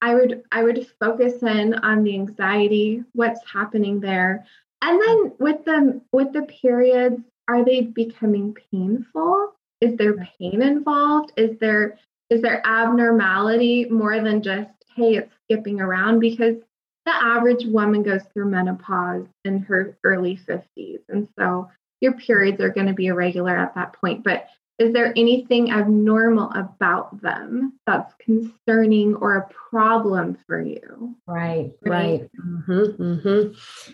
i 0.00 0.14
would 0.14 0.42
i 0.52 0.62
would 0.62 0.86
focus 1.00 1.42
in 1.42 1.74
on 1.74 2.02
the 2.02 2.14
anxiety 2.14 3.02
what's 3.12 3.40
happening 3.50 4.00
there 4.00 4.44
and 4.82 5.00
then 5.00 5.32
with 5.38 5.64
the 5.64 6.00
with 6.12 6.32
the 6.32 6.42
periods 6.42 7.22
are 7.48 7.64
they 7.64 7.82
becoming 7.82 8.56
painful? 8.70 9.54
Is 9.80 9.96
there 9.96 10.14
pain 10.38 10.62
involved? 10.62 11.32
Is 11.36 11.58
there 11.58 11.98
is 12.32 12.40
there 12.40 12.66
abnormality 12.66 13.84
more 13.86 14.20
than 14.20 14.42
just 14.42 14.70
hey, 14.96 15.16
it's 15.16 15.34
skipping 15.44 15.80
around 15.80 16.20
because 16.20 16.56
the 17.04 17.12
average 17.12 17.66
woman 17.66 18.02
goes 18.02 18.22
through 18.32 18.50
menopause 18.50 19.26
in 19.44 19.60
her 19.60 19.98
early 20.04 20.38
50s. 20.48 21.00
And 21.08 21.28
so 21.38 21.68
your 22.00 22.12
periods 22.14 22.60
are 22.60 22.68
going 22.68 22.86
to 22.86 22.92
be 22.92 23.06
irregular 23.06 23.56
at 23.56 23.74
that 23.74 23.94
point. 23.94 24.22
But 24.24 24.48
is 24.78 24.92
there 24.92 25.12
anything 25.16 25.70
abnormal 25.70 26.50
about 26.54 27.20
them 27.22 27.78
that's 27.86 28.14
concerning 28.20 29.14
or 29.16 29.36
a 29.36 29.48
problem 29.70 30.36
for 30.46 30.60
you 30.60 31.14
right 31.26 31.72
right, 31.82 32.20
right. 32.20 32.30
Mm-hmm, 32.44 33.02
mm-hmm. 33.02 33.52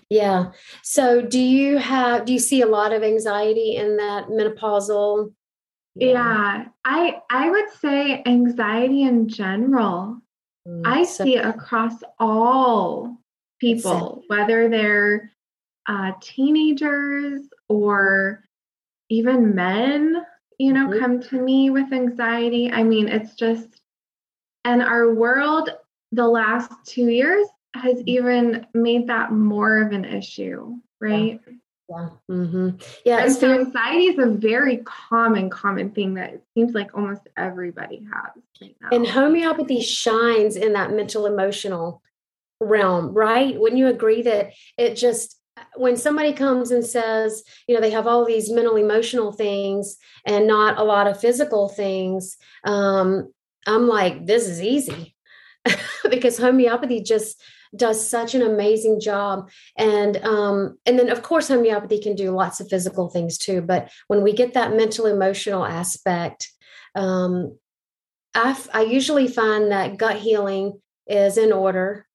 yeah 0.08 0.52
so 0.82 1.20
do 1.20 1.40
you 1.40 1.78
have 1.78 2.24
do 2.24 2.32
you 2.32 2.38
see 2.38 2.62
a 2.62 2.66
lot 2.66 2.92
of 2.92 3.02
anxiety 3.02 3.76
in 3.76 3.96
that 3.96 4.28
menopausal 4.28 5.32
yeah, 5.98 6.58
yeah. 6.58 6.64
i 6.84 7.20
i 7.30 7.50
would 7.50 7.70
say 7.80 8.22
anxiety 8.26 9.02
in 9.02 9.28
general 9.28 10.20
mm, 10.66 10.82
i 10.84 11.04
so- 11.04 11.24
see 11.24 11.36
across 11.36 11.94
all 12.18 13.16
people 13.60 14.22
whether 14.28 14.68
they're 14.68 15.32
uh, 15.88 16.12
teenagers 16.20 17.40
or 17.68 18.44
even 19.08 19.54
men 19.54 20.22
you 20.58 20.72
know, 20.72 20.88
mm-hmm. 20.88 20.98
come 20.98 21.22
to 21.22 21.40
me 21.40 21.70
with 21.70 21.92
anxiety. 21.92 22.70
I 22.70 22.82
mean, 22.82 23.08
it's 23.08 23.34
just, 23.34 23.68
and 24.64 24.82
our 24.82 25.14
world 25.14 25.70
the 26.12 26.26
last 26.26 26.72
two 26.84 27.08
years 27.08 27.46
has 27.74 27.98
mm-hmm. 27.98 28.08
even 28.08 28.66
made 28.74 29.06
that 29.06 29.32
more 29.32 29.80
of 29.80 29.92
an 29.92 30.04
issue, 30.04 30.74
right? 31.00 31.40
Yeah. 31.46 31.54
Yeah. 31.88 32.08
Mm-hmm. 32.30 32.70
Yeah. 33.04 33.24
And 33.24 33.32
so 33.32 33.52
anxiety 33.52 34.06
is 34.06 34.18
a 34.18 34.26
very 34.26 34.78
common, 34.84 35.48
common 35.48 35.90
thing 35.90 36.14
that 36.14 36.34
it 36.34 36.44
seems 36.54 36.74
like 36.74 36.94
almost 36.94 37.22
everybody 37.36 38.06
has 38.12 38.42
right 38.60 38.74
And 38.92 39.06
homeopathy 39.06 39.80
shines 39.80 40.56
in 40.56 40.74
that 40.74 40.92
mental 40.92 41.26
emotional 41.26 42.02
realm, 42.60 43.14
right? 43.14 43.58
Wouldn't 43.58 43.78
you 43.78 43.86
agree 43.86 44.22
that 44.22 44.52
it 44.76 44.96
just 44.96 45.38
when 45.76 45.96
somebody 45.96 46.32
comes 46.32 46.70
and 46.70 46.84
says, 46.84 47.42
you 47.66 47.74
know, 47.74 47.80
they 47.80 47.90
have 47.90 48.06
all 48.06 48.24
these 48.24 48.50
mental 48.50 48.76
emotional 48.76 49.32
things 49.32 49.96
and 50.24 50.46
not 50.46 50.78
a 50.78 50.84
lot 50.84 51.06
of 51.06 51.20
physical 51.20 51.68
things, 51.68 52.36
um, 52.64 53.32
I'm 53.66 53.88
like, 53.88 54.26
this 54.26 54.46
is 54.46 54.62
easy 54.62 55.16
because 56.10 56.38
homeopathy 56.38 57.02
just 57.02 57.42
does 57.76 58.08
such 58.08 58.34
an 58.34 58.42
amazing 58.42 59.00
job. 59.00 59.50
And 59.76 60.16
um 60.18 60.78
and 60.86 60.98
then 60.98 61.10
of 61.10 61.22
course 61.22 61.48
homeopathy 61.48 62.00
can 62.00 62.14
do 62.14 62.30
lots 62.30 62.60
of 62.60 62.68
physical 62.68 63.08
things 63.08 63.38
too 63.38 63.60
but 63.60 63.90
when 64.08 64.22
we 64.22 64.32
get 64.32 64.54
that 64.54 64.74
mental 64.74 65.06
emotional 65.06 65.64
aspect 65.64 66.50
um 66.94 67.58
I, 68.34 68.56
I 68.72 68.82
usually 68.82 69.28
find 69.28 69.72
that 69.72 69.96
gut 69.96 70.16
healing 70.16 70.80
is 71.06 71.38
in 71.38 71.52
order 71.52 72.06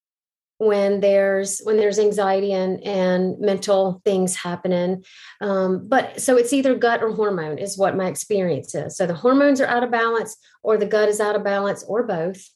when 0.57 1.00
there's 1.00 1.60
when 1.60 1.77
there's 1.77 2.00
anxiety 2.00 2.53
and 2.53 2.81
and 2.83 3.39
mental 3.39 4.01
things 4.05 4.36
happening. 4.36 5.03
Um, 5.41 5.88
but 5.88 6.22
so 6.22 6.38
it's 6.38 6.53
either 6.53 6.75
gut 6.75 7.03
or 7.03 7.13
hormone 7.13 7.57
is 7.57 7.77
what 7.77 7.98
my 7.98 8.07
experience 8.07 8.74
is. 8.75 8.95
So 8.95 9.05
the 9.05 9.15
hormones 9.15 9.60
are 9.60 9.67
out 9.67 9.83
of 9.83 9.91
balance 9.91 10.38
or 10.62 10.77
the 10.77 10.86
gut 10.86 11.10
is 11.10 11.19
out 11.19 11.36
of 11.36 11.43
balance 11.43 11.83
or 11.83 12.03
both. 12.03 12.50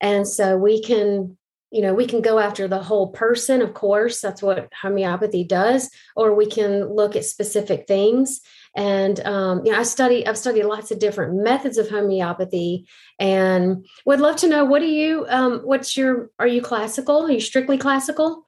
And 0.00 0.26
so 0.26 0.56
we 0.58 0.82
can 0.82 1.38
you 1.72 1.80
know 1.80 1.94
we 1.94 2.06
can 2.06 2.20
go 2.20 2.38
after 2.38 2.68
the 2.68 2.82
whole 2.82 3.08
person 3.08 3.62
of 3.62 3.74
course 3.74 4.20
that's 4.20 4.42
what 4.42 4.70
homeopathy 4.80 5.42
does 5.42 5.90
or 6.14 6.34
we 6.34 6.46
can 6.46 6.84
look 6.94 7.16
at 7.16 7.24
specific 7.24 7.86
things 7.88 8.40
and 8.76 9.18
um, 9.20 9.64
you 9.64 9.72
know 9.72 9.78
i 9.78 9.82
study 9.82 10.24
i've 10.26 10.38
studied 10.38 10.64
lots 10.64 10.90
of 10.90 10.98
different 10.98 11.42
methods 11.42 11.78
of 11.78 11.88
homeopathy 11.88 12.86
and 13.18 13.84
would 14.04 14.20
love 14.20 14.36
to 14.36 14.48
know 14.48 14.64
what 14.64 14.80
do 14.80 14.86
you 14.86 15.26
um, 15.28 15.60
what's 15.60 15.96
your 15.96 16.30
are 16.38 16.46
you 16.46 16.62
classical 16.62 17.26
are 17.26 17.32
you 17.32 17.40
strictly 17.40 17.78
classical 17.78 18.46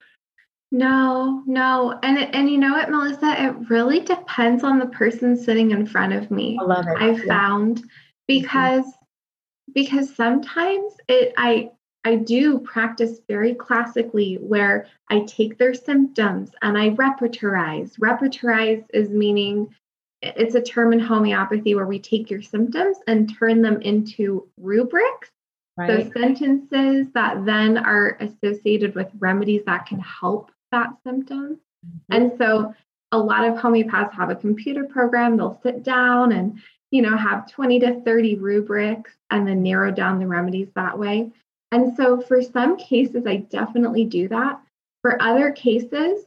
no 0.70 1.42
no 1.46 1.98
and 2.02 2.18
and 2.18 2.50
you 2.50 2.58
know 2.58 2.72
what 2.72 2.90
melissa 2.90 3.42
it 3.42 3.70
really 3.70 4.00
depends 4.00 4.62
on 4.62 4.78
the 4.78 4.86
person 4.86 5.36
sitting 5.36 5.70
in 5.70 5.86
front 5.86 6.12
of 6.12 6.30
me 6.30 6.58
i 6.60 6.64
love 6.64 6.86
it 6.86 7.00
i've 7.00 7.24
yeah. 7.24 7.26
found 7.26 7.78
mm-hmm. 7.78 7.86
because 8.26 8.84
mm-hmm. 8.84 9.72
because 9.72 10.14
sometimes 10.14 10.92
it 11.08 11.32
i 11.36 11.70
I 12.04 12.16
do 12.16 12.58
practice 12.58 13.20
very 13.28 13.54
classically 13.54 14.34
where 14.36 14.86
I 15.10 15.20
take 15.20 15.56
their 15.58 15.74
symptoms 15.74 16.50
and 16.60 16.76
I 16.76 16.90
repertorize. 16.90 17.98
Repertorize 17.98 18.84
is 18.92 19.08
meaning 19.08 19.74
it's 20.20 20.54
a 20.54 20.62
term 20.62 20.92
in 20.92 21.00
homeopathy 21.00 21.74
where 21.74 21.86
we 21.86 21.98
take 21.98 22.30
your 22.30 22.42
symptoms 22.42 22.98
and 23.06 23.34
turn 23.34 23.62
them 23.62 23.80
into 23.82 24.48
rubrics. 24.58 25.30
Right. 25.76 26.04
So 26.04 26.20
sentences 26.20 27.08
that 27.14 27.44
then 27.44 27.78
are 27.78 28.16
associated 28.20 28.94
with 28.94 29.08
remedies 29.18 29.62
that 29.66 29.86
can 29.86 29.98
help 29.98 30.50
that 30.72 30.90
symptom. 31.04 31.58
Mm-hmm. 31.84 32.14
And 32.14 32.32
so 32.38 32.74
a 33.12 33.18
lot 33.18 33.44
of 33.44 33.54
homeopaths 33.54 34.12
have 34.12 34.30
a 34.30 34.36
computer 34.36 34.84
program, 34.84 35.36
they'll 35.36 35.60
sit 35.62 35.82
down 35.82 36.32
and 36.32 36.60
you 36.90 37.02
know 37.02 37.16
have 37.16 37.50
20 37.50 37.80
to 37.80 38.00
30 38.02 38.36
rubrics 38.36 39.12
and 39.30 39.46
then 39.46 39.62
narrow 39.62 39.90
down 39.90 40.18
the 40.18 40.26
remedies 40.26 40.68
that 40.74 40.98
way. 40.98 41.32
And 41.74 41.96
so 41.96 42.20
for 42.20 42.40
some 42.40 42.76
cases, 42.76 43.26
I 43.26 43.38
definitely 43.38 44.04
do 44.04 44.28
that. 44.28 44.60
For 45.02 45.20
other 45.20 45.50
cases, 45.50 46.24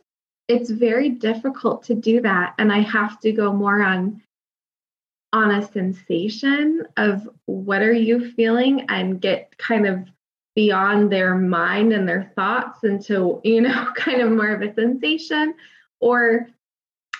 it's 0.49 0.69
very 0.69 1.07
difficult 1.07 1.83
to 1.83 1.95
do 1.95 2.19
that. 2.19 2.53
And 2.57 2.69
I 2.69 2.79
have 2.79 3.21
to 3.21 3.31
go 3.31 3.53
more 3.53 3.81
on 3.81 4.21
on 5.31 5.51
a 5.51 5.65
sensation 5.71 6.85
of 6.97 7.29
what 7.45 7.81
are 7.81 7.93
you 7.93 8.31
feeling 8.31 8.85
and 8.89 9.21
get 9.21 9.57
kind 9.57 9.87
of 9.87 10.09
beyond 10.53 11.13
their 11.13 11.35
mind 11.35 11.93
and 11.93 12.07
their 12.07 12.29
thoughts 12.35 12.83
into, 12.83 13.39
you 13.45 13.61
know, 13.61 13.87
kind 13.95 14.21
of 14.21 14.29
more 14.29 14.49
of 14.49 14.61
a 14.61 14.73
sensation. 14.73 15.53
Or 16.01 16.49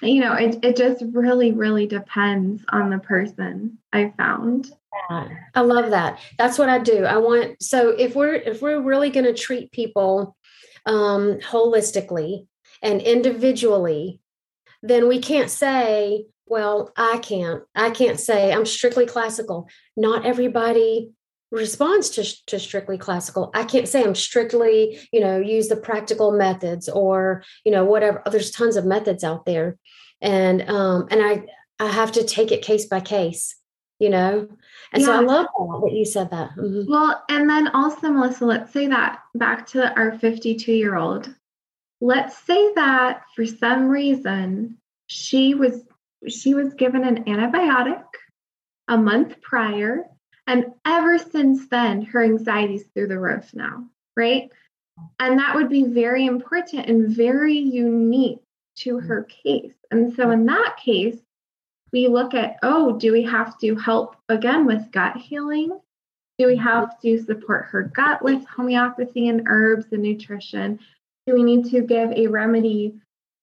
you 0.02 0.20
know, 0.20 0.34
it, 0.34 0.60
it 0.64 0.76
just 0.76 1.02
really, 1.14 1.54
really 1.54 1.88
depends 1.88 2.62
on 2.70 2.90
the 2.90 3.00
person 3.00 3.78
I 3.94 4.14
found. 4.18 4.70
Yeah, 5.10 5.30
I 5.56 5.62
love 5.62 5.92
that. 5.92 6.20
That's 6.38 6.58
what 6.58 6.70
I 6.70 6.80
do. 6.80 7.06
I 7.06 7.18
want 7.18 7.62
so 7.62 7.90
if 7.90 8.16
we're 8.16 8.36
if 8.36 8.62
we're 8.62 8.82
really 8.82 9.10
going 9.10 9.26
to 9.26 9.34
treat 9.34 9.72
people 9.72 10.36
um 10.86 11.40
holistically 11.40 12.48
and 12.82 13.02
individually, 13.02 14.20
then 14.84 15.08
we 15.08 15.20
can't 15.20 15.50
say, 15.50 16.26
well, 16.46 16.92
I 16.96 17.18
can't. 17.20 17.64
I 17.76 17.90
can't 17.92 18.20
say 18.20 18.54
I'm 18.54 18.66
strictly 18.66 19.06
classical. 19.06 19.68
Not 19.96 20.26
everybody 20.26 21.12
responds 21.52 22.10
to, 22.10 22.46
to 22.46 22.60
strictly 22.60 22.98
classical 22.98 23.50
i 23.54 23.64
can't 23.64 23.88
say 23.88 24.04
i'm 24.04 24.16
strictly 24.16 25.00
you 25.14 25.20
know 25.22 25.40
use 25.40 25.70
the 25.70 25.78
practical 25.78 26.32
methods 26.32 26.90
or 26.90 27.42
you 27.64 27.72
know 27.72 27.86
whatever 27.86 28.22
there's 28.30 28.52
tons 28.52 28.76
of 28.76 28.86
methods 28.86 29.24
out 29.24 29.46
there 29.46 29.78
and 30.22 30.70
um 30.70 31.08
and 31.10 31.22
i 31.24 31.46
i 31.80 31.88
have 31.88 32.12
to 32.12 32.26
take 32.26 32.52
it 32.52 32.62
case 32.62 32.86
by 32.86 33.00
case 33.00 33.56
you 33.98 34.10
know 34.10 34.50
and 34.94 35.02
yeah. 35.02 35.08
so 35.08 35.14
i 35.14 35.20
love 35.20 35.48
that, 35.58 35.82
that 35.86 35.94
you 35.94 36.06
said 36.06 36.30
that 36.30 36.50
mm-hmm. 36.56 36.90
well 36.90 37.24
and 37.30 37.50
then 37.50 37.68
also 37.70 38.10
melissa 38.10 38.46
let's 38.46 38.72
say 38.74 38.88
that 38.88 39.20
back 39.36 39.68
to 39.68 39.94
our 39.98 40.18
52 40.20 40.72
year 40.72 40.96
old 40.96 41.34
let's 42.02 42.38
say 42.38 42.74
that 42.76 43.24
for 43.36 43.46
some 43.46 43.88
reason 43.88 44.78
she 45.08 45.54
was 45.54 45.84
she 46.28 46.54
was 46.54 46.74
given 46.74 47.04
an 47.04 47.24
antibiotic 47.26 48.04
a 48.88 48.98
month 48.98 49.40
prior 49.42 50.06
and 50.48 50.68
ever 50.86 51.18
since 51.18 51.68
then, 51.68 52.02
her 52.04 52.24
anxiety's 52.24 52.86
through 52.94 53.10
the 53.10 53.20
roof 53.20 53.54
now, 53.54 53.86
right? 54.16 54.50
And 55.20 55.38
that 55.38 55.54
would 55.54 55.70
be 55.70 55.84
very 55.84 56.26
important 56.26 56.88
and 56.88 57.10
very 57.10 57.58
unique 57.58 58.40
to 58.78 58.98
her 58.98 59.24
case. 59.24 59.74
And 59.92 60.16
so, 60.16 60.32
in 60.32 60.46
that 60.46 60.78
case, 60.84 61.18
we 61.92 62.08
look 62.08 62.34
at 62.34 62.58
oh, 62.64 62.98
do 62.98 63.12
we 63.12 63.24
have 63.24 63.58
to 63.60 63.76
help 63.76 64.16
again 64.30 64.66
with 64.66 64.92
gut 64.92 65.18
healing? 65.18 65.80
Do 66.38 66.48
we 66.48 66.58
have 66.58 67.00
to 67.02 67.18
support 67.24 67.66
her 67.68 67.84
gut 67.84 68.22
with 68.22 68.46
homeopathy 68.46 69.28
and 69.28 69.48
herbs 69.48 69.88
and 69.92 70.04
nutrition? 70.04 70.80
Do 71.26 71.34
we 71.34 71.44
need 71.44 71.70
to 71.72 71.82
give 71.82 72.12
a 72.12 72.28
remedy 72.28 72.96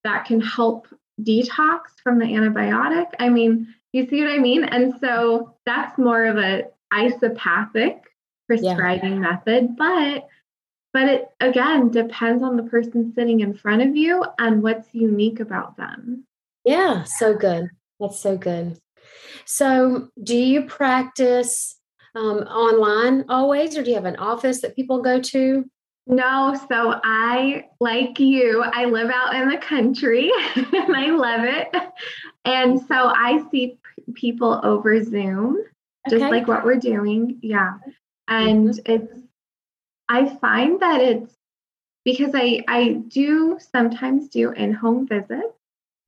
that 0.04 0.26
can 0.26 0.40
help 0.40 0.86
detox 1.20 1.80
from 2.02 2.18
the 2.18 2.26
antibiotic? 2.26 3.06
I 3.18 3.28
mean, 3.28 3.74
you 3.92 4.06
see 4.08 4.22
what 4.22 4.32
I 4.32 4.38
mean? 4.38 4.64
And 4.64 4.94
so 5.00 5.54
that's 5.66 5.98
more 5.98 6.24
of 6.24 6.38
a 6.38 6.64
isopathic 6.92 8.02
prescribing 8.46 9.14
yeah. 9.14 9.18
method, 9.18 9.76
but 9.76 10.28
but 10.92 11.08
it 11.08 11.28
again 11.40 11.90
depends 11.90 12.42
on 12.42 12.56
the 12.56 12.62
person 12.62 13.12
sitting 13.14 13.40
in 13.40 13.54
front 13.54 13.82
of 13.82 13.96
you 13.96 14.24
and 14.38 14.62
what's 14.62 14.94
unique 14.94 15.40
about 15.40 15.76
them. 15.76 16.24
Yeah, 16.64 17.04
so 17.04 17.34
good. 17.34 17.70
That's 18.08 18.20
so 18.20 18.36
good. 18.36 18.78
So, 19.46 20.08
do 20.22 20.36
you 20.36 20.64
practice 20.66 21.78
um, 22.14 22.38
online 22.38 23.24
always, 23.28 23.76
or 23.76 23.82
do 23.82 23.90
you 23.90 23.96
have 23.96 24.04
an 24.04 24.16
office 24.16 24.60
that 24.62 24.76
people 24.76 25.02
go 25.02 25.20
to? 25.20 25.64
No, 26.06 26.54
so 26.68 27.00
I, 27.02 27.66
like 27.80 28.20
you, 28.20 28.62
I 28.62 28.84
live 28.84 29.10
out 29.10 29.34
in 29.34 29.48
the 29.48 29.56
country 29.56 30.30
and 30.54 30.94
I 30.94 31.10
love 31.10 31.44
it. 31.44 31.74
And 32.44 32.78
so 32.80 32.94
I 32.94 33.42
see 33.50 33.78
p- 33.96 34.12
people 34.12 34.60
over 34.62 35.02
Zoom 35.02 35.62
just 36.10 36.22
okay. 36.22 36.30
like 36.30 36.46
what 36.46 36.64
we're 36.64 36.76
doing. 36.76 37.38
Yeah. 37.40 37.78
And 38.28 38.68
mm-hmm. 38.68 38.92
it's, 38.92 39.20
I 40.06 40.36
find 40.36 40.80
that 40.80 41.00
it's 41.00 41.34
because 42.04 42.32
I, 42.34 42.62
I 42.68 42.92
do 43.08 43.58
sometimes 43.72 44.28
do 44.28 44.50
in 44.50 44.74
home 44.74 45.08
visits, 45.08 45.56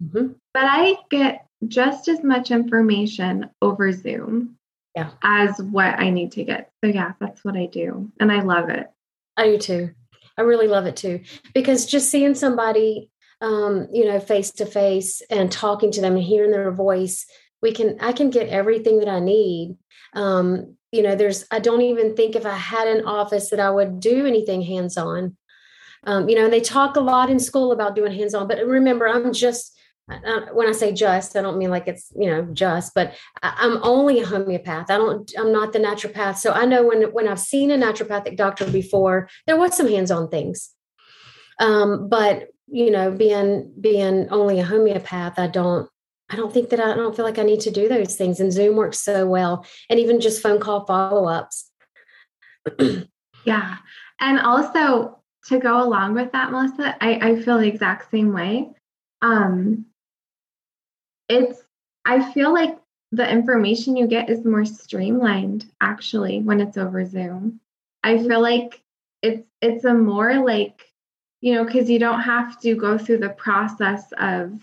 mm-hmm. 0.03 0.33
but 0.53 0.65
I 0.65 0.97
get 1.11 1.46
just 1.69 2.09
as 2.09 2.23
much 2.23 2.51
information 2.51 3.51
over 3.63 3.93
Zoom 3.93 4.57
yeah. 4.95 5.11
as 5.23 5.61
what 5.61 5.99
I 5.99 6.11
need 6.11 6.33
to 6.33 6.45
get. 6.45 6.71
So, 6.83 6.91
yeah, 6.91 7.13
that's 7.21 7.45
what 7.45 7.57
I 7.57 7.67
do. 7.67 8.11
And 8.21 8.33
I 8.33 8.43
love 8.43 8.69
it. 8.69 8.89
I 9.37 9.45
do 9.47 9.59
too. 9.59 9.91
I 10.39 10.43
really 10.43 10.69
love 10.69 10.87
it 10.87 10.97
too. 10.97 11.21
Because 11.55 11.87
just 11.87 12.11
seeing 12.11 12.35
somebody, 12.35 13.11
um, 13.41 13.89
you 13.93 14.05
know, 14.05 14.21
face 14.21 14.51
to 14.53 14.67
face 14.67 15.23
and 15.31 15.51
talking 15.51 15.91
to 15.93 16.01
them 16.01 16.15
and 16.17 16.23
hearing 16.23 16.51
their 16.51 16.71
voice 16.71 17.27
we 17.63 17.73
can 17.73 17.97
i 18.01 18.13
can 18.13 18.31
get 18.31 18.49
everything 18.49 18.99
that 18.99 19.09
i 19.09 19.21
need 19.21 19.77
um, 20.15 20.77
you 20.93 21.03
know 21.03 21.15
there's 21.15 21.45
i 21.51 21.59
don't 21.59 21.83
even 21.83 22.15
think 22.15 22.37
if 22.37 22.47
i 22.47 22.57
had 22.57 22.89
an 22.89 23.05
office 23.05 23.51
that 23.51 23.61
i 23.61 23.71
would 23.71 24.01
do 24.01 24.27
anything 24.27 24.63
hands 24.63 24.97
on 24.97 25.37
um, 26.05 26.29
you 26.29 26.37
know 26.37 26.45
and 26.45 26.53
they 26.53 26.61
talk 26.61 26.97
a 26.97 27.01
lot 27.01 27.31
in 27.31 27.39
school 27.39 27.73
about 27.73 27.97
doing 27.97 28.13
hands 28.13 28.35
on 28.35 28.47
but 28.47 28.65
remember 28.67 29.09
i'm 29.09 29.33
just 29.33 29.76
when 30.53 30.69
I 30.69 30.73
say 30.73 30.93
just, 30.93 31.37
I 31.37 31.43
don't 31.43 31.59
mean 31.59 31.71
like 31.71 31.89
it's 31.89 32.13
you 32.15 32.31
know 32.31 32.47
just, 32.53 32.95
but 32.95 33.15
I'm 33.43 33.83
only 33.83 34.21
a 34.21 34.27
homeopath. 34.27 34.89
I 34.89 34.99
don't. 34.99 35.31
I'm 35.37 35.53
not 35.53 35.73
the 35.73 35.81
naturopath. 35.81 36.37
So 36.39 36.53
I 36.53 36.65
know 36.65 36.85
when 36.87 37.03
when 37.13 37.27
I've 37.27 37.41
seen 37.41 37.71
a 37.71 37.77
naturopathic 37.77 38.37
doctor 38.37 38.71
before, 38.71 39.29
there 39.47 39.57
was 39.57 39.77
some 39.77 39.89
hands-on 39.89 40.29
things. 40.29 40.71
Um, 41.59 42.09
but 42.09 42.49
you 42.69 42.91
know, 42.91 43.11
being 43.11 43.73
being 43.81 44.29
only 44.31 44.61
a 44.61 44.65
homeopath, 44.65 45.39
I 45.39 45.49
don't. 45.49 45.89
I 46.29 46.35
don't 46.35 46.53
think 46.53 46.71
that 46.71 46.81
I, 46.81 46.95
don't 46.95 47.15
feel 47.15 47.25
like 47.25 47.39
I 47.39 47.45
need 47.45 47.61
to 47.61 47.71
do 47.71 47.89
those 47.89 48.17
things. 48.17 48.41
And 48.41 48.53
Zoom 48.53 48.75
works 48.75 48.99
so 48.99 49.29
well. 49.29 49.65
And 49.89 50.01
even 50.01 50.21
just 50.21 50.43
phone 50.43 50.59
call 50.59 50.85
follow 50.85 51.29
ups. 51.29 51.71
yeah. 53.45 53.77
And 54.21 54.41
also 54.41 55.21
to 55.47 55.61
go 55.61 55.81
along 55.81 56.15
with 56.15 56.33
that, 56.33 56.51
Melissa, 56.51 56.97
I, 57.01 57.31
I 57.31 57.43
feel 57.43 57.59
the 57.59 57.69
exact 57.69 58.11
same 58.11 58.33
way. 58.33 58.71
Um, 59.23 59.87
it's, 61.29 61.63
I 62.05 62.33
feel 62.33 62.53
like 62.53 62.79
the 63.13 63.29
information 63.29 63.97
you 63.97 64.07
get 64.07 64.31
is 64.31 64.45
more 64.45 64.65
streamlined 64.65 65.71
actually 65.81 66.41
when 66.41 66.61
it's 66.61 66.77
over 66.77 67.05
Zoom. 67.05 67.61
I 68.03 68.19
feel 68.19 68.41
like 68.41 68.83
it's, 69.23 69.47
it's 69.61 69.85
a 69.85 69.95
more 69.95 70.45
like, 70.45 70.93
you 71.41 71.55
know, 71.55 71.65
because 71.65 71.91
you 71.91 71.99
don't 71.99 72.23
have 72.23 72.61
to 72.61 72.75
go 72.75 72.99
through 72.99 73.19
the 73.19 73.31
process 73.31 74.05
of 74.19 74.61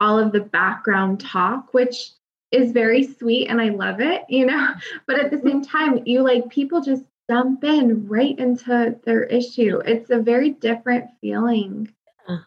all 0.00 0.18
of 0.18 0.32
the 0.32 0.40
background 0.40 1.20
talk, 1.20 1.72
which 1.72 2.10
is 2.50 2.72
very 2.72 3.02
sweet 3.02 3.48
and 3.48 3.60
I 3.60 3.70
love 3.70 4.00
it, 4.00 4.22
you 4.28 4.46
know. 4.46 4.68
But 5.06 5.18
at 5.18 5.30
the 5.30 5.40
same 5.40 5.64
time, 5.64 6.02
you 6.06 6.22
like 6.22 6.48
people 6.48 6.80
just 6.80 7.04
jump 7.30 7.64
in 7.64 8.06
right 8.06 8.38
into 8.38 8.98
their 9.04 9.24
issue. 9.24 9.80
It's 9.84 10.10
a 10.10 10.18
very 10.18 10.50
different 10.50 11.10
feeling. 11.20 11.92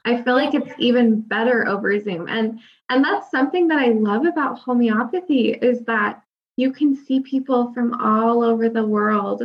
I 0.06 0.22
feel 0.24 0.36
like 0.36 0.54
it's 0.54 0.74
even 0.78 1.22
better 1.22 1.68
over 1.68 2.00
Zoom. 2.00 2.28
And 2.28 2.60
and 2.90 3.04
that's 3.04 3.30
something 3.30 3.68
that 3.68 3.80
I 3.80 3.90
love 3.90 4.26
about 4.26 4.60
homeopathy 4.60 5.52
is 5.52 5.82
that 5.86 6.24
you 6.56 6.72
can 6.72 6.96
see 6.96 7.20
people 7.20 7.74
from 7.74 7.94
all 8.02 8.44
over 8.44 8.70
the 8.70 8.86
world. 8.86 9.44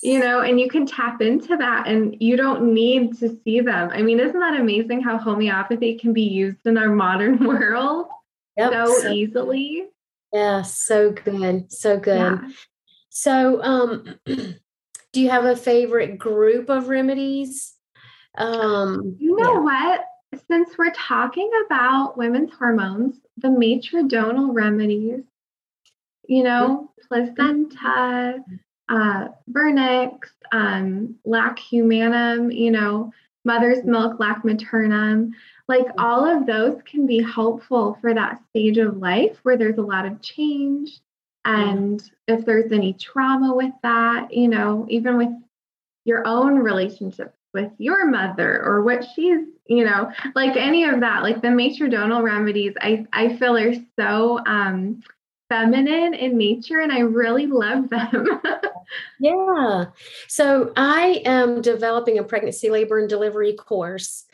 You 0.00 0.20
know, 0.20 0.42
and 0.42 0.60
you 0.60 0.68
can 0.68 0.86
tap 0.86 1.20
into 1.20 1.56
that 1.56 1.88
and 1.88 2.16
you 2.20 2.36
don't 2.36 2.72
need 2.72 3.18
to 3.18 3.36
see 3.42 3.60
them. 3.60 3.90
I 3.92 4.00
mean, 4.02 4.20
isn't 4.20 4.38
that 4.38 4.58
amazing 4.58 5.00
how 5.00 5.18
homeopathy 5.18 5.98
can 5.98 6.12
be 6.12 6.22
used 6.22 6.64
in 6.66 6.78
our 6.78 6.88
modern 6.88 7.44
world 7.44 8.06
yep. 8.56 8.72
so, 8.72 9.00
so 9.00 9.10
easily? 9.10 9.86
Yeah, 10.32 10.62
so 10.62 11.10
good. 11.10 11.72
So 11.72 11.98
good. 11.98 12.16
Yeah. 12.16 12.48
So, 13.08 13.60
um, 13.60 14.20
do 14.24 15.20
you 15.20 15.30
have 15.30 15.44
a 15.44 15.56
favorite 15.56 16.16
group 16.16 16.70
of 16.70 16.88
remedies? 16.88 17.74
Um, 18.38 19.16
you 19.18 19.36
know 19.36 19.54
yeah. 19.54 19.60
what? 19.60 20.04
Since 20.48 20.78
we're 20.78 20.92
talking 20.92 21.50
about 21.66 22.16
women's 22.16 22.52
hormones, 22.52 23.16
the 23.38 23.48
matridonal 23.48 24.54
remedies, 24.54 25.24
you 26.26 26.42
know, 26.42 26.90
placenta, 27.08 28.44
uh, 28.88 29.28
vernix, 29.50 30.28
um, 30.52 31.16
lac 31.24 31.58
humanum, 31.58 32.50
you 32.50 32.70
know, 32.70 33.12
mother's 33.44 33.84
milk, 33.84 34.20
lac 34.20 34.44
maternum, 34.44 35.32
like 35.66 35.86
all 35.98 36.24
of 36.24 36.46
those 36.46 36.80
can 36.84 37.06
be 37.06 37.22
helpful 37.22 37.98
for 38.00 38.14
that 38.14 38.40
stage 38.50 38.78
of 38.78 38.98
life 38.98 39.38
where 39.42 39.56
there's 39.56 39.78
a 39.78 39.82
lot 39.82 40.06
of 40.06 40.20
change 40.20 41.00
and 41.44 42.10
if 42.26 42.44
there's 42.44 42.72
any 42.72 42.92
trauma 42.92 43.54
with 43.54 43.72
that, 43.82 44.32
you 44.32 44.48
know, 44.48 44.86
even 44.90 45.16
with 45.16 45.30
your 46.04 46.26
own 46.26 46.58
relationship 46.58 47.34
with 47.54 47.72
your 47.78 48.06
mother 48.06 48.62
or 48.62 48.82
what 48.82 49.04
she's, 49.14 49.40
you 49.66 49.84
know, 49.84 50.10
like 50.34 50.56
any 50.56 50.84
of 50.84 51.00
that, 51.00 51.22
like 51.22 51.42
the 51.42 51.48
matridonal 51.48 52.22
remedies, 52.22 52.74
I, 52.80 53.06
I 53.12 53.36
feel 53.36 53.56
are 53.56 53.74
so 53.98 54.40
um, 54.46 55.02
feminine 55.48 56.14
in 56.14 56.36
nature 56.36 56.80
and 56.80 56.92
I 56.92 57.00
really 57.00 57.46
love 57.46 57.88
them. 57.88 58.40
yeah. 59.20 59.86
So 60.28 60.72
I 60.76 61.22
am 61.24 61.62
developing 61.62 62.18
a 62.18 62.22
pregnancy, 62.22 62.70
labor, 62.70 62.98
and 62.98 63.08
delivery 63.08 63.54
course 63.54 64.24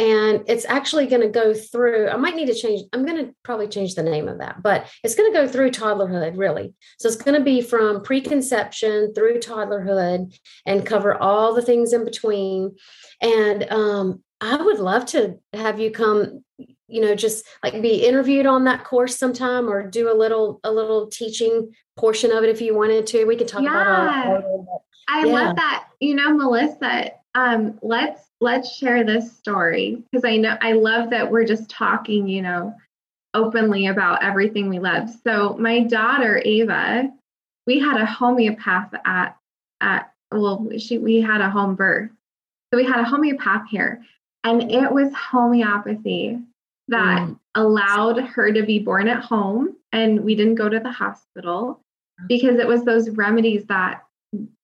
and 0.00 0.44
it's 0.48 0.64
actually 0.64 1.06
going 1.06 1.20
to 1.20 1.28
go 1.28 1.52
through 1.52 2.08
i 2.08 2.16
might 2.16 2.34
need 2.34 2.46
to 2.46 2.54
change 2.54 2.80
i'm 2.92 3.04
going 3.04 3.24
to 3.24 3.34
probably 3.44 3.68
change 3.68 3.94
the 3.94 4.02
name 4.02 4.28
of 4.28 4.38
that 4.38 4.62
but 4.62 4.90
it's 5.04 5.14
going 5.14 5.30
to 5.30 5.38
go 5.38 5.46
through 5.46 5.70
toddlerhood 5.70 6.36
really 6.38 6.72
so 6.98 7.06
it's 7.06 7.16
going 7.16 7.38
to 7.38 7.44
be 7.44 7.60
from 7.60 8.02
preconception 8.02 9.12
through 9.14 9.38
toddlerhood 9.38 10.34
and 10.64 10.86
cover 10.86 11.14
all 11.14 11.54
the 11.54 11.62
things 11.62 11.92
in 11.92 12.04
between 12.04 12.74
and 13.20 13.70
um, 13.70 14.22
i 14.40 14.56
would 14.56 14.78
love 14.78 15.04
to 15.04 15.38
have 15.52 15.78
you 15.78 15.90
come 15.90 16.42
you 16.88 17.00
know 17.00 17.14
just 17.14 17.44
like 17.62 17.80
be 17.82 18.06
interviewed 18.06 18.46
on 18.46 18.64
that 18.64 18.84
course 18.84 19.16
sometime 19.16 19.68
or 19.68 19.86
do 19.86 20.10
a 20.10 20.16
little 20.16 20.60
a 20.64 20.72
little 20.72 21.08
teaching 21.08 21.70
portion 21.96 22.32
of 22.32 22.42
it 22.42 22.48
if 22.48 22.62
you 22.62 22.74
wanted 22.74 23.06
to 23.06 23.26
we 23.26 23.36
could 23.36 23.48
talk 23.48 23.62
yeah. 23.62 24.22
about 24.22 24.44
all 24.44 24.84
I 25.12 25.24
yeah. 25.24 25.32
love 25.32 25.56
that. 25.56 25.88
You 25.98 26.14
know, 26.14 26.34
Melissa, 26.34 27.10
um, 27.34 27.80
let's 27.82 28.29
let's 28.40 28.74
share 28.74 29.04
this 29.04 29.36
story 29.36 30.02
because 30.10 30.24
I 30.24 30.36
know 30.36 30.56
I 30.60 30.72
love 30.72 31.10
that 31.10 31.30
we're 31.30 31.44
just 31.44 31.68
talking, 31.68 32.28
you 32.28 32.42
know, 32.42 32.74
openly 33.34 33.86
about 33.86 34.22
everything 34.22 34.68
we 34.68 34.78
love. 34.78 35.10
So 35.24 35.56
my 35.58 35.80
daughter 35.80 36.40
Ava, 36.44 37.10
we 37.66 37.78
had 37.78 38.00
a 38.00 38.06
homeopath 38.06 38.92
at 39.04 39.36
at 39.80 40.12
well, 40.32 40.68
she 40.78 40.98
we 40.98 41.20
had 41.20 41.40
a 41.40 41.50
home 41.50 41.74
birth. 41.74 42.10
So 42.72 42.76
we 42.76 42.84
had 42.84 43.00
a 43.00 43.04
homeopath 43.04 43.68
here, 43.68 44.04
and 44.44 44.70
it 44.70 44.90
was 44.90 45.12
homeopathy 45.12 46.38
that 46.88 47.20
mm. 47.20 47.38
allowed 47.54 48.20
her 48.20 48.52
to 48.52 48.62
be 48.62 48.78
born 48.78 49.08
at 49.08 49.22
home 49.22 49.76
and 49.92 50.20
we 50.20 50.34
didn't 50.34 50.56
go 50.56 50.68
to 50.68 50.80
the 50.80 50.90
hospital 50.90 51.80
because 52.28 52.58
it 52.58 52.66
was 52.66 52.84
those 52.84 53.10
remedies 53.10 53.64
that 53.66 54.02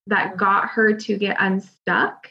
that 0.08 0.36
got 0.36 0.68
her 0.68 0.92
to 0.92 1.16
get 1.16 1.36
unstuck 1.40 2.30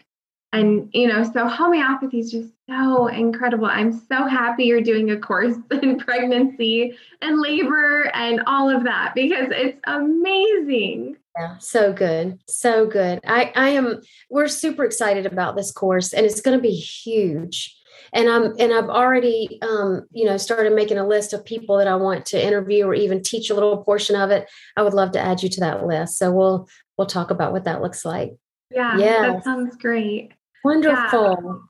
and 0.55 0.89
you 0.93 1.07
know 1.07 1.23
so 1.23 1.47
homeopathy 1.47 2.19
is 2.19 2.31
just 2.31 2.55
so 2.67 3.07
incredible. 3.07 3.65
I'm 3.65 3.93
so 3.93 4.27
happy 4.27 4.65
you're 4.65 4.81
doing 4.81 5.11
a 5.11 5.17
course 5.17 5.55
in 5.81 5.99
pregnancy 5.99 6.97
and 7.21 7.39
labor 7.39 8.09
and 8.13 8.41
all 8.47 8.69
of 8.69 8.83
that 8.85 9.13
because 9.15 9.47
it's 9.51 9.79
amazing. 9.85 11.17
Yeah 11.37 11.57
so 11.59 11.93
good 11.93 12.39
so 12.47 12.87
good. 12.87 13.19
I 13.25 13.51
i 13.55 13.69
am 13.69 14.01
we're 14.29 14.47
super 14.47 14.85
excited 14.85 15.25
about 15.25 15.55
this 15.55 15.71
course 15.71 16.13
and 16.13 16.25
it's 16.25 16.41
going 16.41 16.57
to 16.57 16.61
be 16.61 16.75
huge. 16.75 17.75
And 18.13 18.29
i'm 18.29 18.53
and 18.59 18.73
i've 18.73 18.89
already 18.89 19.59
um, 19.61 20.05
you 20.11 20.25
know 20.25 20.37
started 20.37 20.73
making 20.73 20.97
a 20.97 21.07
list 21.07 21.33
of 21.33 21.43
people 21.43 21.77
that 21.77 21.87
i 21.87 21.95
want 21.95 22.25
to 22.27 22.45
interview 22.45 22.85
or 22.85 22.93
even 22.93 23.21
teach 23.21 23.49
a 23.49 23.53
little 23.53 23.83
portion 23.83 24.15
of 24.15 24.31
it. 24.31 24.49
I 24.77 24.83
would 24.83 24.93
love 24.93 25.11
to 25.13 25.19
add 25.19 25.43
you 25.43 25.49
to 25.49 25.59
that 25.61 25.85
list. 25.85 26.17
So 26.17 26.31
we'll 26.31 26.69
we'll 26.97 27.07
talk 27.07 27.31
about 27.31 27.51
what 27.51 27.65
that 27.65 27.81
looks 27.81 28.05
like. 28.05 28.37
Yeah 28.71 28.97
yeah 28.97 29.21
that 29.33 29.43
sounds 29.43 29.75
great 29.75 30.31
Wonderful. 30.65 31.62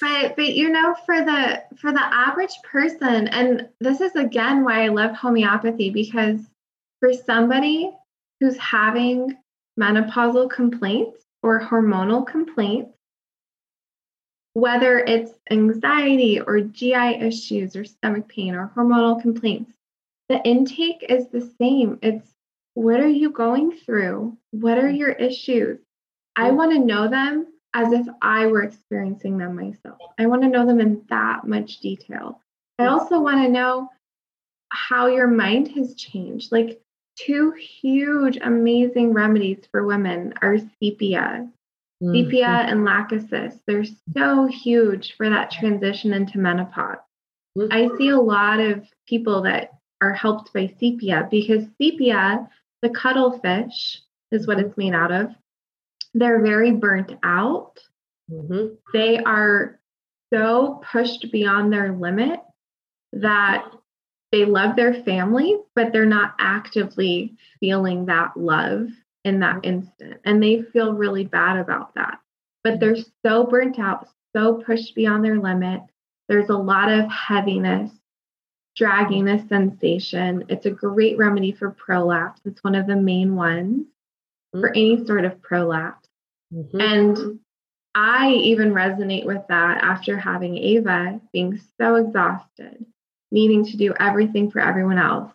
Yeah. 0.00 0.24
But 0.24 0.36
but 0.36 0.54
you 0.54 0.70
know 0.70 0.96
for 1.04 1.20
the 1.20 1.62
for 1.76 1.92
the 1.92 2.02
average 2.02 2.54
person 2.64 3.28
and 3.28 3.68
this 3.80 4.00
is 4.00 4.16
again 4.16 4.64
why 4.64 4.84
I 4.84 4.88
love 4.88 5.14
homeopathy 5.14 5.90
because 5.90 6.40
for 7.00 7.12
somebody 7.12 7.92
who's 8.40 8.56
having 8.56 9.36
menopausal 9.78 10.50
complaints 10.50 11.22
or 11.42 11.60
hormonal 11.60 12.26
complaints 12.26 12.96
whether 14.54 14.98
it's 14.98 15.32
anxiety 15.50 16.40
or 16.40 16.60
GI 16.60 17.20
issues 17.20 17.76
or 17.76 17.84
stomach 17.84 18.28
pain 18.28 18.54
or 18.54 18.72
hormonal 18.74 19.20
complaints 19.20 19.70
the 20.28 20.42
intake 20.44 21.04
is 21.08 21.28
the 21.28 21.52
same 21.60 21.98
it's 22.02 22.28
what 22.72 23.00
are 23.00 23.06
you 23.06 23.30
going 23.30 23.70
through 23.70 24.36
what 24.50 24.78
are 24.78 24.90
your 24.90 25.12
issues 25.12 25.78
I 26.36 26.50
mm. 26.50 26.56
want 26.56 26.72
to 26.72 26.78
know 26.78 27.08
them 27.08 27.46
as 27.74 27.92
if 27.92 28.06
I 28.22 28.46
were 28.46 28.62
experiencing 28.62 29.36
them 29.36 29.56
myself. 29.56 29.98
I 30.18 30.26
want 30.26 30.42
to 30.42 30.48
know 30.48 30.64
them 30.64 30.80
in 30.80 31.02
that 31.10 31.46
much 31.46 31.80
detail. 31.80 32.40
I 32.78 32.86
also 32.86 33.20
want 33.20 33.42
to 33.42 33.50
know 33.50 33.88
how 34.70 35.08
your 35.08 35.26
mind 35.26 35.68
has 35.72 35.94
changed. 35.94 36.52
Like 36.52 36.80
two 37.16 37.52
huge, 37.52 38.38
amazing 38.40 39.12
remedies 39.12 39.64
for 39.70 39.84
women 39.84 40.34
are 40.40 40.58
sepia. 40.80 41.48
Mm-hmm. 42.02 42.14
Sepia 42.14 42.46
and 42.46 42.80
lachesis. 42.80 43.58
They're 43.66 43.84
so 44.16 44.46
huge 44.46 45.16
for 45.16 45.28
that 45.28 45.50
transition 45.50 46.12
into 46.12 46.38
menopause. 46.38 46.98
Mm-hmm. 47.58 47.72
I 47.72 47.96
see 47.96 48.08
a 48.08 48.18
lot 48.20 48.60
of 48.60 48.84
people 49.06 49.42
that 49.42 49.72
are 50.00 50.12
helped 50.12 50.52
by 50.52 50.72
sepia 50.78 51.28
because 51.30 51.64
sepia, 51.80 52.48
the 52.82 52.90
cuttlefish, 52.90 54.00
is 54.30 54.46
what 54.46 54.58
it's 54.58 54.76
made 54.76 54.94
out 54.94 55.12
of 55.12 55.30
they're 56.14 56.42
very 56.42 56.70
burnt 56.70 57.12
out. 57.22 57.78
Mm-hmm. 58.30 58.74
They 58.92 59.18
are 59.18 59.80
so 60.32 60.80
pushed 60.90 61.30
beyond 61.30 61.72
their 61.72 61.92
limit 61.92 62.40
that 63.12 63.66
they 64.32 64.44
love 64.44 64.76
their 64.76 64.94
family, 65.04 65.58
but 65.74 65.92
they're 65.92 66.06
not 66.06 66.34
actively 66.38 67.36
feeling 67.60 68.06
that 68.06 68.36
love 68.36 68.88
in 69.24 69.40
that 69.40 69.56
mm-hmm. 69.56 69.74
instant. 69.74 70.20
And 70.24 70.42
they 70.42 70.62
feel 70.72 70.94
really 70.94 71.24
bad 71.24 71.56
about 71.56 71.94
that. 71.94 72.18
But 72.62 72.80
they're 72.80 72.96
so 73.24 73.44
burnt 73.44 73.78
out, 73.78 74.08
so 74.34 74.62
pushed 74.64 74.94
beyond 74.94 75.24
their 75.24 75.38
limit. 75.38 75.82
There's 76.28 76.48
a 76.48 76.56
lot 76.56 76.90
of 76.90 77.10
heaviness, 77.10 77.90
dragginess 78.78 79.48
sensation. 79.48 80.44
It's 80.48 80.66
a 80.66 80.70
great 80.70 81.18
remedy 81.18 81.52
for 81.52 81.70
prolapse. 81.70 82.40
It's 82.44 82.64
one 82.64 82.74
of 82.74 82.86
the 82.86 82.96
main 82.96 83.36
ones 83.36 83.86
for 84.52 84.70
any 84.70 84.96
mm-hmm. 84.96 85.06
sort 85.06 85.24
of 85.24 85.40
prolapse. 85.42 86.03
Mm-hmm. 86.54 86.80
And 86.80 87.40
I 87.94 88.30
even 88.30 88.72
resonate 88.72 89.24
with 89.24 89.42
that 89.48 89.82
after 89.82 90.16
having 90.16 90.56
Ava 90.58 91.20
being 91.32 91.60
so 91.80 91.96
exhausted, 91.96 92.84
needing 93.30 93.64
to 93.66 93.76
do 93.76 93.94
everything 93.98 94.50
for 94.50 94.60
everyone 94.60 94.98
else, 94.98 95.32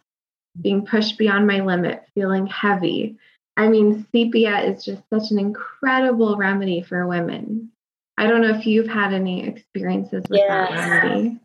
being 0.61 0.85
pushed 0.85 1.17
beyond 1.17 1.47
my 1.47 1.61
limit, 1.61 2.03
feeling 2.15 2.47
heavy. 2.47 3.17
I 3.57 3.67
mean, 3.67 4.05
sepia 4.11 4.59
is 4.59 4.85
just 4.85 5.01
such 5.09 5.31
an 5.31 5.39
incredible 5.39 6.37
remedy 6.37 6.81
for 6.81 7.07
women. 7.07 7.71
I 8.17 8.27
don't 8.27 8.41
know 8.41 8.57
if 8.57 8.65
you've 8.65 8.87
had 8.87 9.13
any 9.13 9.47
experiences 9.47 10.23
with 10.29 10.39
yes. 10.39 10.69
that 10.69 11.03
remedy. 11.03 11.39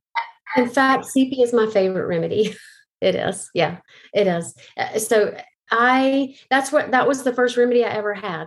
In 0.57 0.69
fact, 0.69 1.07
sepia 1.07 1.45
is 1.45 1.53
my 1.53 1.67
favorite 1.71 2.07
remedy. 2.07 2.57
It 3.01 3.17
is. 3.17 3.51
Yeah, 3.53 3.79
it 4.15 4.27
is. 4.27 4.55
Uh, 4.79 4.99
so 4.99 5.37
I 5.71 6.37
that's 6.49 6.73
what 6.73 6.93
that 6.93 7.07
was 7.07 7.23
the 7.23 7.35
first 7.35 7.59
remedy 7.59 7.85
I 7.85 7.91
ever 7.91 8.15
had 8.15 8.47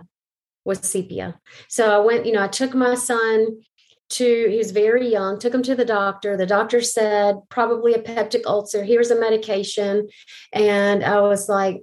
was 0.68 0.78
sepia. 0.80 1.40
So 1.66 1.90
I 1.90 2.04
went, 2.04 2.26
you 2.26 2.32
know, 2.32 2.44
I 2.44 2.48
took 2.48 2.74
my 2.74 2.94
son 2.94 3.62
to, 4.10 4.48
he 4.48 4.58
was 4.58 4.70
very 4.70 5.10
young, 5.10 5.38
took 5.38 5.54
him 5.54 5.62
to 5.62 5.74
the 5.74 5.84
doctor. 5.84 6.36
The 6.36 6.46
doctor 6.46 6.80
said, 6.82 7.40
probably 7.48 7.94
a 7.94 8.02
peptic 8.02 8.42
ulcer. 8.46 8.84
Here's 8.84 9.10
a 9.10 9.18
medication. 9.18 10.08
And 10.52 11.02
I 11.02 11.20
was 11.22 11.48
like, 11.48 11.82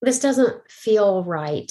this 0.00 0.20
doesn't 0.20 0.56
feel 0.70 1.24
right. 1.24 1.70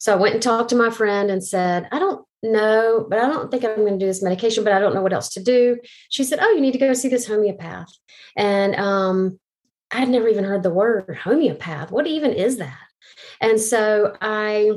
So 0.00 0.12
I 0.12 0.16
went 0.16 0.34
and 0.34 0.42
talked 0.42 0.70
to 0.70 0.76
my 0.76 0.90
friend 0.90 1.30
and 1.30 1.42
said, 1.42 1.88
I 1.92 2.00
don't 2.00 2.26
know, 2.42 3.06
but 3.08 3.20
I 3.20 3.28
don't 3.28 3.50
think 3.50 3.64
I'm 3.64 3.76
going 3.76 3.98
to 3.98 4.04
do 4.04 4.06
this 4.06 4.22
medication, 4.22 4.64
but 4.64 4.72
I 4.72 4.80
don't 4.80 4.94
know 4.94 5.02
what 5.02 5.12
else 5.12 5.28
to 5.30 5.42
do. 5.42 5.78
She 6.10 6.24
said, 6.24 6.40
Oh, 6.42 6.50
you 6.50 6.60
need 6.60 6.72
to 6.72 6.78
go 6.78 6.92
see 6.92 7.08
this 7.08 7.26
homeopath. 7.26 7.92
And 8.36 8.74
um, 8.74 9.38
I 9.92 10.00
had 10.00 10.08
never 10.08 10.28
even 10.28 10.44
heard 10.44 10.64
the 10.64 10.74
word 10.74 11.18
homeopath. 11.22 11.92
What 11.92 12.08
even 12.08 12.32
is 12.32 12.56
that? 12.56 12.78
And 13.40 13.60
so 13.60 14.16
I 14.20 14.72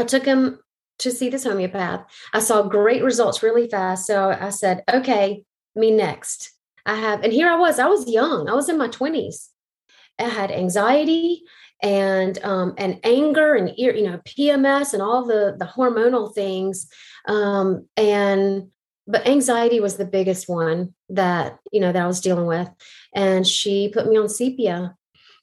I 0.00 0.04
took 0.04 0.24
him 0.24 0.58
to 1.00 1.10
see 1.10 1.28
this 1.28 1.44
homeopath. 1.44 2.06
I 2.32 2.40
saw 2.40 2.62
great 2.62 3.04
results 3.04 3.42
really 3.42 3.68
fast. 3.68 4.06
So 4.06 4.30
I 4.30 4.48
said, 4.48 4.82
okay, 4.90 5.44
me 5.74 5.90
next. 5.90 6.52
I 6.86 6.94
have, 6.94 7.22
and 7.22 7.32
here 7.32 7.48
I 7.48 7.56
was, 7.56 7.78
I 7.78 7.86
was 7.86 8.10
young, 8.10 8.48
I 8.48 8.54
was 8.54 8.70
in 8.70 8.78
my 8.78 8.88
20s. 8.88 9.48
I 10.18 10.24
had 10.24 10.50
anxiety 10.50 11.42
and 11.82 12.42
um, 12.44 12.74
and 12.76 13.00
anger 13.04 13.54
and 13.54 13.72
you 13.76 14.02
know 14.02 14.20
PMS 14.26 14.92
and 14.92 15.00
all 15.00 15.24
the 15.24 15.56
the 15.58 15.64
hormonal 15.64 16.34
things 16.34 16.86
um, 17.26 17.86
and 17.96 18.70
but 19.06 19.26
anxiety 19.26 19.80
was 19.80 19.96
the 19.96 20.04
biggest 20.04 20.46
one 20.46 20.94
that 21.08 21.58
you 21.72 21.80
know 21.80 21.90
that 21.90 22.02
I 22.02 22.06
was 22.06 22.20
dealing 22.20 22.44
with 22.44 22.68
and 23.14 23.46
she 23.46 23.88
put 23.88 24.06
me 24.06 24.18
on 24.18 24.28
sepia 24.28 24.94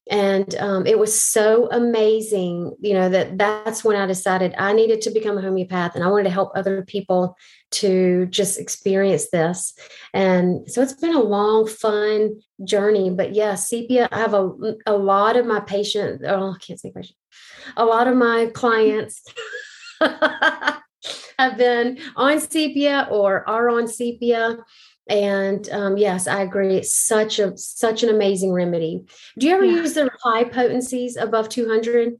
and 0.09 0.55
um, 0.55 0.85
it 0.85 0.97
was 0.97 1.19
so 1.19 1.69
amazing 1.71 2.75
you 2.79 2.93
know 2.93 3.09
that 3.09 3.37
that's 3.37 3.83
when 3.83 3.95
i 3.95 4.05
decided 4.05 4.53
i 4.57 4.73
needed 4.73 5.01
to 5.01 5.11
become 5.11 5.37
a 5.37 5.41
homeopath 5.41 5.95
and 5.95 6.03
i 6.03 6.07
wanted 6.07 6.23
to 6.23 6.29
help 6.29 6.51
other 6.55 6.83
people 6.83 7.35
to 7.69 8.25
just 8.27 8.59
experience 8.59 9.29
this. 9.29 9.73
And 10.13 10.69
so 10.71 10.81
it's 10.81 10.93
been 10.93 11.15
a 11.15 11.21
long 11.21 11.67
fun 11.67 12.39
journey 12.63 13.11
but 13.11 13.35
yeah 13.35 13.53
sepia 13.53 14.09
i 14.11 14.17
have 14.17 14.33
a, 14.33 14.49
a 14.87 14.97
lot 14.97 15.37
of 15.37 15.45
my 15.45 15.59
patients 15.59 16.23
oh 16.27 16.53
i 16.53 16.57
can't 16.57 16.79
say 16.79 16.91
patient 16.91 17.15
a 17.75 17.85
lot 17.85 18.07
of 18.07 18.15
my 18.17 18.49
clients 18.55 19.23
have 20.01 21.57
been 21.57 21.99
on 22.15 22.39
sepia 22.39 23.07
or 23.11 23.47
are 23.47 23.69
on 23.69 23.87
sepia 23.87 24.57
and 25.09 25.69
um, 25.69 25.97
yes, 25.97 26.27
I 26.27 26.41
agree. 26.41 26.75
It's 26.75 26.95
such 26.95 27.39
a 27.39 27.57
such 27.57 28.03
an 28.03 28.09
amazing 28.09 28.51
remedy. 28.51 29.05
Do 29.37 29.47
you 29.47 29.55
ever 29.55 29.65
yeah. 29.65 29.81
use 29.81 29.93
the 29.93 30.09
high 30.21 30.43
potencies 30.43 31.15
above 31.15 31.49
200? 31.49 32.19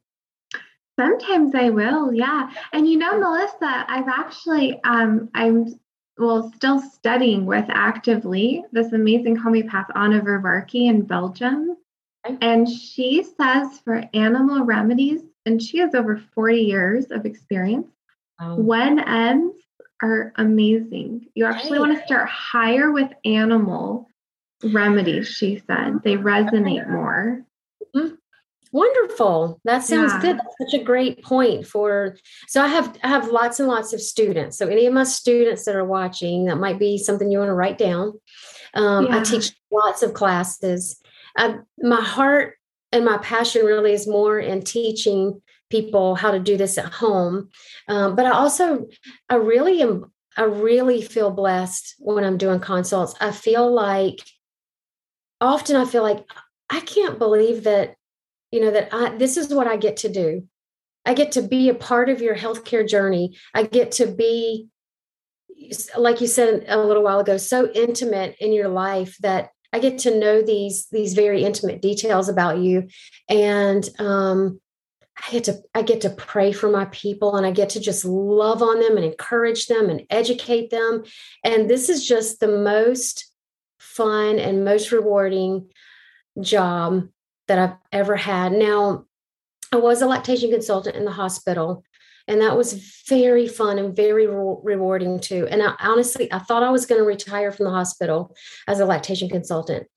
Sometimes 1.00 1.54
I 1.54 1.70
will, 1.70 2.14
yeah. 2.14 2.50
And 2.74 2.90
you 2.90 2.98
know, 2.98 3.20
Melissa, 3.20 3.86
I've 3.88 4.08
actually 4.08 4.80
um, 4.84 5.30
I'm 5.34 5.80
well 6.18 6.52
still 6.56 6.80
studying 6.80 7.46
with 7.46 7.66
actively 7.70 8.64
this 8.72 8.94
amazing 8.94 9.36
homeopath 9.36 9.88
Anna 9.96 10.22
Vervarcke 10.22 10.88
in 10.88 11.04
Belgium. 11.04 11.78
Okay. 12.28 12.38
And 12.42 12.68
she 12.68 13.24
says 13.24 13.80
for 13.84 14.04
animal 14.14 14.64
remedies, 14.66 15.22
and 15.46 15.62
she 15.62 15.78
has 15.80 15.94
over 15.94 16.22
40 16.34 16.58
years 16.58 17.12
of 17.12 17.26
experience. 17.26 17.88
When 18.40 19.00
ends 19.00 19.58
are 20.02 20.34
amazing. 20.36 21.28
You 21.36 21.46
actually 21.46 21.80
want 21.80 21.98
to 21.98 22.06
start 22.06 22.30
higher 22.30 22.92
with 22.92 23.12
animal 23.26 24.08
remedies, 24.64 25.28
she 25.28 25.62
said. 25.68 26.02
They 26.04 26.16
resonate 26.16 26.90
more. 26.90 27.44
Mm-hmm. 27.96 28.16
Wonderful. 28.72 29.60
That 29.64 29.84
sounds 29.84 30.12
yeah. 30.14 30.22
good. 30.22 30.38
That's 30.38 30.72
such 30.72 30.82
a 30.82 30.84
great 30.84 31.24
point 31.24 31.66
for 31.66 32.18
so 32.48 32.62
I 32.62 32.68
have 32.68 32.98
I 33.04 33.08
have 33.08 33.30
lots 33.30 33.60
and 33.60 33.68
lots 33.68 33.94
of 33.94 34.02
students. 34.02 34.58
So 34.58 34.68
any 34.68 34.86
of 34.86 34.94
my 34.94 35.06
students 35.06 35.66
that 35.66 35.76
are 35.76 35.86
watching, 35.86 36.46
that 36.46 36.58
might 36.58 36.78
be 36.78 36.98
something 36.98 37.32
you 37.32 37.40
want 37.40 37.50
to 37.50 37.54
write 37.54 37.78
down. 37.78 38.20
Um, 38.74 39.08
yeah. 39.08 39.20
I 39.20 39.24
teach 39.24 39.56
lots 39.72 40.04
of 40.04 40.14
classes. 40.14 41.00
I, 41.38 41.60
my 41.80 42.02
heart 42.02 42.56
and 42.92 43.06
my 43.06 43.18
passion 43.20 43.66
really 43.66 43.94
is 43.94 44.08
more 44.08 44.40
in 44.40 44.64
teaching 44.64 45.42
people 45.70 46.16
how 46.16 46.32
to 46.32 46.40
do 46.40 46.58
this 46.58 46.78
at 46.78 46.86
home. 46.86 47.50
Um, 47.88 48.16
but 48.16 48.26
I 48.26 48.32
also, 48.32 48.88
I 49.30 49.36
really 49.36 49.82
am, 49.82 50.12
I 50.36 50.44
really 50.44 51.02
feel 51.02 51.32
blessed 51.32 51.96
when 52.00 52.24
I'm 52.24 52.38
doing 52.38 52.60
consults. 52.60 53.16
I 53.20 53.32
feel 53.32 53.72
like 53.72 54.20
often 55.42 55.76
I 55.76 55.86
feel 55.86 56.04
like 56.04 56.26
I 56.70 56.80
can't 56.80 57.20
believe 57.20 57.64
that, 57.64 57.96
you 58.52 58.62
know, 58.62 58.72
that 58.72 58.90
I, 58.94 59.16
this 59.18 59.38
is 59.38 59.54
what 59.54 59.68
I 59.68 59.78
get 59.78 59.98
to 59.98 60.10
do. 60.10 60.48
I 61.06 61.14
get 61.14 61.32
to 61.34 61.42
be 61.42 61.70
a 61.70 61.74
part 61.74 62.10
of 62.10 62.22
your 62.22 62.36
healthcare 62.36 62.88
journey. 62.88 63.38
I 63.54 63.64
get 63.64 63.92
to 63.94 64.08
be, 64.08 64.68
like 65.98 66.22
you 66.22 66.28
said 66.28 66.66
a 66.68 66.80
little 66.80 67.04
while 67.04 67.20
ago, 67.20 67.38
so 67.38 67.70
intimate 67.72 68.36
in 68.40 68.54
your 68.54 68.68
life 68.68 69.18
that 69.22 69.50
I 69.74 69.80
get 69.80 70.00
to 70.00 70.18
know 70.18 70.42
these 70.42 70.88
these 70.92 71.14
very 71.14 71.44
intimate 71.44 71.82
details 71.82 72.30
about 72.30 72.60
you, 72.60 72.88
and 73.28 73.88
um, 74.00 74.62
I 75.26 75.32
get 75.32 75.44
to 75.46 75.62
I 75.74 75.82
get 75.82 76.02
to 76.02 76.10
pray 76.12 76.52
for 76.52 76.70
my 76.70 76.86
people 76.86 77.36
and 77.36 77.46
I 77.46 77.52
get 77.52 77.70
to 77.70 77.80
just 77.80 78.06
love 78.06 78.62
on 78.62 78.80
them 78.80 78.98
and 78.98 79.06
encourage 79.06 79.68
them 79.68 79.90
and 79.90 80.04
educate 80.10 80.70
them. 80.70 81.04
And 81.44 81.70
this 81.70 81.90
is 81.90 82.08
just 82.08 82.40
the 82.40 82.48
most 82.48 83.32
fun 83.80 84.38
and 84.38 84.64
most 84.64 84.92
rewarding 84.92 85.70
job 86.40 87.08
that 87.48 87.58
I've 87.58 87.76
ever 87.92 88.16
had. 88.16 88.52
Now, 88.52 89.06
I 89.72 89.78
was 89.78 90.02
a 90.02 90.08
lactation 90.08 90.52
consultant 90.52 90.96
in 90.96 91.06
the 91.06 91.12
hospital, 91.12 91.84
and 92.28 92.42
that 92.42 92.56
was 92.56 93.04
very 93.10 93.48
fun 93.48 93.80
and 93.80 93.96
very 93.96 94.28
re- 94.28 94.58
rewarding 94.64 95.20
too. 95.20 95.48
And 95.50 95.64
I, 95.64 95.74
honestly, 95.80 96.32
I 96.32 96.40
thought 96.40 96.64
I 96.64 96.72
was 96.72 96.86
going 96.86 97.02
to 97.02 97.06
retire 97.06 97.52
from 97.52 97.66
the 97.66 97.72
hospital 97.72 98.36
as 98.68 98.80
a 98.80 98.86
lactation 98.86 99.30
consultant, 99.30 99.88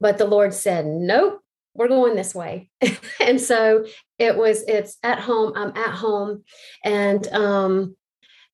but 0.00 0.18
the 0.18 0.26
Lord 0.26 0.52
said, 0.52 0.86
"Nope, 0.86 1.40
we're 1.74 1.88
going 1.88 2.16
this 2.16 2.34
way." 2.34 2.70
and 3.20 3.40
so 3.40 3.86
it 4.18 4.36
was 4.36 4.62
it's 4.62 4.96
at 5.02 5.20
home 5.20 5.52
i'm 5.56 5.76
at 5.76 5.94
home. 5.94 6.44
And 6.84 7.26
um 7.28 7.96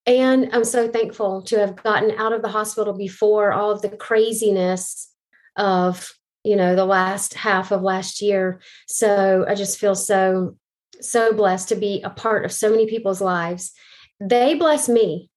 and 0.06 0.50
i'm 0.52 0.64
so 0.64 0.88
thankful 0.88 1.42
to 1.42 1.58
have 1.58 1.82
gotten 1.82 2.12
out 2.18 2.32
of 2.32 2.42
the 2.42 2.48
hospital 2.48 2.92
before 2.92 3.52
all 3.52 3.70
of 3.70 3.82
the 3.82 3.88
craziness 3.88 5.08
of 5.56 6.12
you 6.44 6.56
know 6.56 6.74
the 6.74 6.84
last 6.84 7.34
half 7.34 7.70
of 7.70 7.82
last 7.82 8.20
year. 8.20 8.60
So 8.88 9.44
i 9.48 9.54
just 9.54 9.78
feel 9.78 9.94
so 9.94 10.56
so 11.00 11.32
blessed 11.32 11.68
to 11.68 11.76
be 11.76 12.02
a 12.02 12.10
part 12.10 12.44
of 12.44 12.52
so 12.52 12.70
many 12.70 12.86
people's 12.86 13.20
lives. 13.20 13.72
They 14.20 14.54
bless 14.54 14.88
me. 14.88 15.28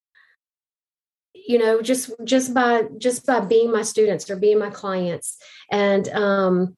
You 1.34 1.60
know 1.60 1.82
just 1.82 2.12
just 2.24 2.54
by 2.56 2.86
just 2.98 3.26
by 3.28 3.42
being 3.42 3.72
my 3.72 3.84
students 3.84 4.30
or 4.30 4.36
being 4.36 4.58
my 4.58 4.72
clients. 4.72 5.38
And 5.72 6.08
um 6.10 6.76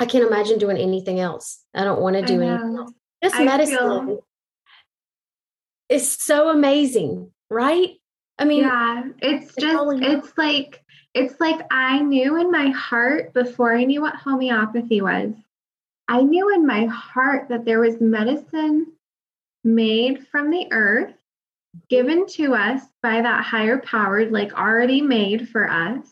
I 0.00 0.06
can't 0.06 0.26
imagine 0.26 0.58
doing 0.58 0.78
anything 0.78 1.20
else. 1.20 1.62
I 1.74 1.84
don't 1.84 2.00
want 2.00 2.16
to 2.16 2.22
do 2.22 2.40
anything 2.40 2.76
else. 2.76 2.92
This 3.20 3.34
I 3.34 3.44
medicine 3.44 3.76
feel... 3.76 4.24
is 5.90 6.10
so 6.10 6.48
amazing, 6.48 7.30
right? 7.50 7.90
I 8.38 8.46
mean, 8.46 8.62
yeah, 8.62 9.02
it's, 9.20 9.44
it's 9.48 9.54
just, 9.56 10.02
it's 10.02 10.38
like, 10.38 10.82
it's 11.12 11.38
like 11.38 11.60
I 11.70 12.00
knew 12.00 12.40
in 12.40 12.50
my 12.50 12.70
heart 12.70 13.34
before 13.34 13.76
I 13.76 13.84
knew 13.84 14.00
what 14.00 14.16
homeopathy 14.16 15.02
was. 15.02 15.34
I 16.08 16.22
knew 16.22 16.52
in 16.54 16.66
my 16.66 16.86
heart 16.86 17.50
that 17.50 17.66
there 17.66 17.80
was 17.80 18.00
medicine 18.00 18.86
made 19.62 20.26
from 20.28 20.50
the 20.50 20.66
earth, 20.72 21.12
given 21.90 22.26
to 22.28 22.54
us 22.54 22.80
by 23.02 23.20
that 23.20 23.44
higher 23.44 23.78
power, 23.78 24.24
like 24.30 24.54
already 24.54 25.02
made 25.02 25.50
for 25.50 25.70
us. 25.70 26.06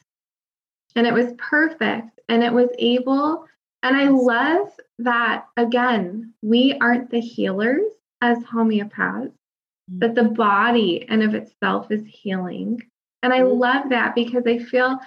And 0.94 1.06
it 1.06 1.14
was 1.14 1.32
perfect. 1.38 2.20
And 2.28 2.44
it 2.44 2.52
was 2.52 2.68
able 2.78 3.46
and 3.82 3.96
I 3.96 4.08
love 4.08 4.68
that, 4.98 5.46
again, 5.56 6.34
we 6.42 6.76
aren't 6.80 7.10
the 7.10 7.20
healers 7.20 7.92
as 8.20 8.38
homeopaths, 8.38 9.28
mm-hmm. 9.28 9.98
but 9.98 10.14
the 10.14 10.24
body 10.24 11.06
and 11.08 11.22
of 11.22 11.34
itself 11.34 11.90
is 11.90 12.04
healing. 12.06 12.82
And 13.22 13.32
I 13.32 13.40
mm-hmm. 13.40 13.58
love 13.58 13.88
that 13.90 14.14
because 14.14 14.44
I 14.46 14.58
feel, 14.58 14.98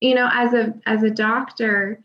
you 0.00 0.14
know, 0.14 0.28
as 0.32 0.52
a 0.52 0.74
as 0.86 1.02
a 1.02 1.10
doctor, 1.10 2.00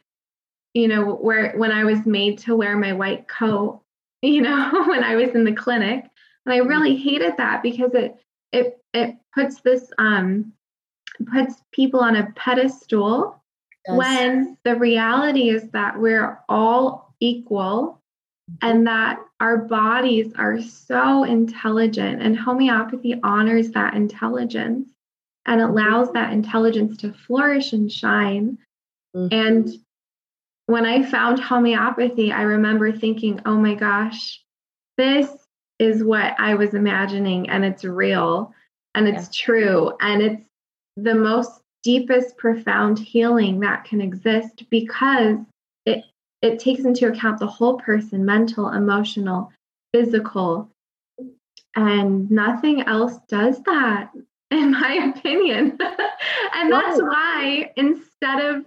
you 0.73 0.87
know, 0.87 1.15
where 1.15 1.53
when 1.57 1.71
I 1.71 1.83
was 1.83 2.05
made 2.05 2.39
to 2.39 2.55
wear 2.55 2.77
my 2.77 2.93
white 2.93 3.27
coat, 3.27 3.81
you 4.21 4.41
know, 4.41 4.85
when 4.87 5.03
I 5.03 5.15
was 5.15 5.31
in 5.31 5.43
the 5.43 5.53
clinic, 5.53 6.05
and 6.45 6.53
I 6.53 6.59
mm-hmm. 6.59 6.69
really 6.69 6.95
hated 6.95 7.35
that 7.37 7.61
because 7.63 7.93
it 7.93 8.15
it 8.51 8.81
it 8.93 9.15
puts 9.35 9.61
this 9.61 9.91
um 9.97 10.53
puts 11.33 11.55
people 11.71 11.99
on 11.99 12.15
a 12.15 12.31
pedestal. 12.35 13.42
When 13.87 14.57
the 14.63 14.75
reality 14.75 15.49
is 15.49 15.69
that 15.71 15.99
we're 15.99 16.39
all 16.47 17.13
equal 17.19 18.01
and 18.61 18.87
that 18.87 19.19
our 19.39 19.57
bodies 19.57 20.31
are 20.37 20.61
so 20.61 21.23
intelligent, 21.23 22.21
and 22.21 22.37
homeopathy 22.37 23.19
honors 23.23 23.71
that 23.71 23.93
intelligence 23.93 24.89
and 25.45 25.61
allows 25.61 26.11
that 26.13 26.31
intelligence 26.31 26.97
to 26.97 27.13
flourish 27.13 27.73
and 27.73 27.91
shine. 27.91 28.57
Mm-hmm. 29.15 29.27
And 29.31 29.69
when 30.67 30.85
I 30.85 31.03
found 31.03 31.39
homeopathy, 31.39 32.31
I 32.31 32.43
remember 32.43 32.91
thinking, 32.91 33.41
oh 33.45 33.57
my 33.57 33.75
gosh, 33.75 34.41
this 34.97 35.29
is 35.79 36.03
what 36.03 36.35
I 36.39 36.55
was 36.55 36.73
imagining, 36.73 37.49
and 37.49 37.65
it's 37.65 37.83
real 37.83 38.53
and 38.95 39.07
it's 39.07 39.25
yeah. 39.25 39.45
true. 39.45 39.93
And 39.99 40.21
it's 40.21 40.43
the 40.95 41.15
most 41.15 41.62
deepest 41.83 42.37
profound 42.37 42.97
healing 42.97 43.59
that 43.59 43.83
can 43.83 44.01
exist 44.01 44.63
because 44.69 45.37
it 45.85 46.03
it 46.41 46.59
takes 46.59 46.83
into 46.83 47.07
account 47.07 47.39
the 47.39 47.47
whole 47.47 47.77
person 47.77 48.25
mental, 48.25 48.69
emotional, 48.69 49.51
physical, 49.93 50.69
and 51.75 52.29
nothing 52.29 52.81
else 52.81 53.19
does 53.27 53.61
that, 53.63 54.11
in 54.51 54.71
my 54.71 55.13
opinion. 55.15 55.77
and 56.53 56.71
that's 56.71 57.01
why 57.01 57.71
instead 57.77 58.39
of 58.39 58.65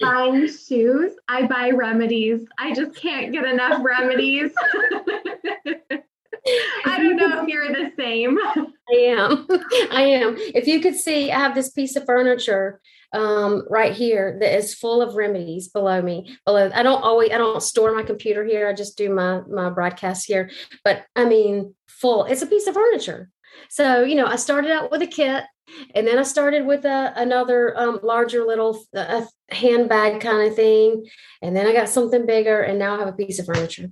buying 0.00 0.48
shoes, 0.48 1.12
I 1.28 1.46
buy 1.46 1.70
remedies. 1.70 2.46
I 2.58 2.72
just 2.72 2.96
can't 2.96 3.32
get 3.32 3.44
enough 3.44 3.84
remedies. 3.84 4.52
I 6.86 6.98
don't 6.98 7.16
know 7.16 7.42
if 7.42 7.48
you're 7.48 7.68
the 7.68 7.92
same. 7.98 8.38
I 8.38 8.94
am. 8.94 9.46
I 9.90 10.02
am. 10.02 10.36
If 10.38 10.66
you 10.66 10.80
could 10.80 10.94
see, 10.94 11.30
I 11.30 11.38
have 11.38 11.54
this 11.54 11.70
piece 11.70 11.96
of 11.96 12.04
furniture 12.06 12.80
um, 13.12 13.64
right 13.68 13.92
here 13.92 14.38
that 14.40 14.56
is 14.56 14.74
full 14.74 15.02
of 15.02 15.16
remedies 15.16 15.68
below 15.68 16.00
me. 16.00 16.36
Below, 16.44 16.70
I 16.74 16.82
don't 16.82 17.02
always, 17.02 17.30
I 17.30 17.38
don't 17.38 17.62
store 17.62 17.94
my 17.94 18.02
computer 18.02 18.44
here. 18.44 18.68
I 18.68 18.72
just 18.72 18.96
do 18.96 19.10
my 19.10 19.42
my 19.42 19.70
broadcast 19.70 20.26
here. 20.26 20.50
But 20.84 21.04
I 21.16 21.24
mean, 21.24 21.74
full. 21.88 22.24
It's 22.24 22.42
a 22.42 22.46
piece 22.46 22.66
of 22.66 22.74
furniture. 22.74 23.30
So 23.68 24.02
you 24.02 24.14
know, 24.14 24.26
I 24.26 24.36
started 24.36 24.70
out 24.70 24.90
with 24.90 25.02
a 25.02 25.06
kit, 25.06 25.44
and 25.94 26.06
then 26.06 26.18
I 26.18 26.22
started 26.22 26.66
with 26.66 26.84
a 26.84 27.12
another 27.16 27.78
um, 27.78 28.00
larger 28.02 28.44
little 28.46 28.82
uh, 28.96 29.26
handbag 29.50 30.20
kind 30.20 30.48
of 30.48 30.56
thing, 30.56 31.06
and 31.42 31.56
then 31.56 31.66
I 31.66 31.72
got 31.72 31.88
something 31.88 32.26
bigger, 32.26 32.62
and 32.62 32.78
now 32.78 32.96
I 32.96 32.98
have 33.00 33.08
a 33.08 33.12
piece 33.12 33.38
of 33.38 33.46
furniture. 33.46 33.90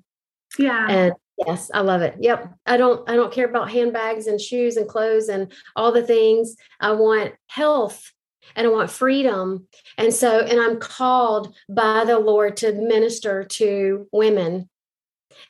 Yeah. 0.59 0.87
And 0.89 1.13
Yes, 1.47 1.71
I 1.73 1.81
love 1.81 2.03
it. 2.03 2.17
Yep. 2.19 2.53
I 2.67 2.77
don't 2.77 3.09
I 3.09 3.15
don't 3.15 3.33
care 3.33 3.49
about 3.49 3.71
handbags 3.71 4.27
and 4.27 4.41
shoes 4.41 4.77
and 4.77 4.89
clothes 4.89 5.29
and 5.29 5.53
all 5.77 5.93
the 5.93 6.03
things. 6.03 6.57
I 6.81 6.93
want 6.93 7.35
health 7.47 8.13
and 8.57 8.67
I 8.67 8.71
want 8.71 8.91
freedom. 8.91 9.69
And 9.97 10.13
so 10.13 10.41
and 10.41 10.61
I'm 10.61 10.81
called 10.81 11.55
by 11.69 12.05
the 12.05 12.19
Lord 12.19 12.57
to 12.59 12.73
minister 12.73 13.45
to 13.45 14.09
women. 14.13 14.69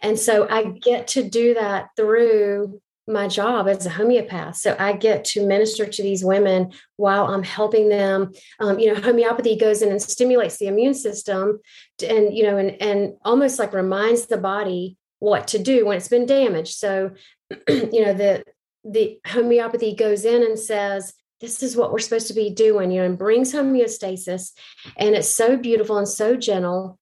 And 0.03 0.19
so 0.19 0.47
I 0.49 0.65
get 0.65 1.09
to 1.09 1.23
do 1.23 1.55
that 1.55 1.89
through 1.97 2.83
my 3.07 3.27
job 3.27 3.67
as 3.67 3.87
a 3.87 3.91
homeopath. 3.91 4.57
So 4.57 4.77
I 4.79 4.93
get 4.93 5.25
to 5.27 5.47
minister 5.47 5.87
to 5.87 6.03
these 6.03 6.23
women 6.23 6.73
while 6.97 7.29
I'm 7.29 7.43
helping 7.43 7.89
them. 7.89 8.33
Um, 8.61 8.79
you 8.79 8.93
know, 8.93 9.01
homeopathy 9.01 9.57
goes 9.57 9.81
in 9.81 9.91
and 9.91 10.03
stimulates 10.03 10.59
the 10.59 10.67
immune 10.67 10.93
system, 10.93 11.61
and 12.07 12.37
you 12.37 12.43
know, 12.43 12.59
and 12.59 12.81
and 12.83 13.15
almost 13.25 13.59
like 13.59 13.73
reminds 13.73 14.27
the 14.27 14.37
body 14.37 14.98
what 15.19 15.49
to 15.49 15.59
do 15.59 15.87
when 15.87 15.97
it's 15.97 16.09
been 16.09 16.27
damaged. 16.27 16.75
So, 16.75 17.13
you 17.69 18.05
know, 18.05 18.15
the 18.15 18.45
the 18.85 19.21
homeopathy 19.27 19.95
goes 19.95 20.25
in 20.25 20.43
and 20.43 20.59
says, 20.59 21.13
this 21.41 21.63
is 21.63 21.77
what 21.77 21.93
we're 21.93 21.99
supposed 21.99 22.29
to 22.29 22.35
be 22.35 22.51
doing, 22.51 22.91
you 22.91 23.01
know, 23.01 23.07
and 23.07 23.19
brings 23.19 23.53
homeostasis. 23.53 24.53
And 24.97 25.15
it's 25.15 25.29
so 25.29 25.57
beautiful 25.57 25.99
and 25.99 26.09
so 26.09 26.37
gentle. 26.37 26.99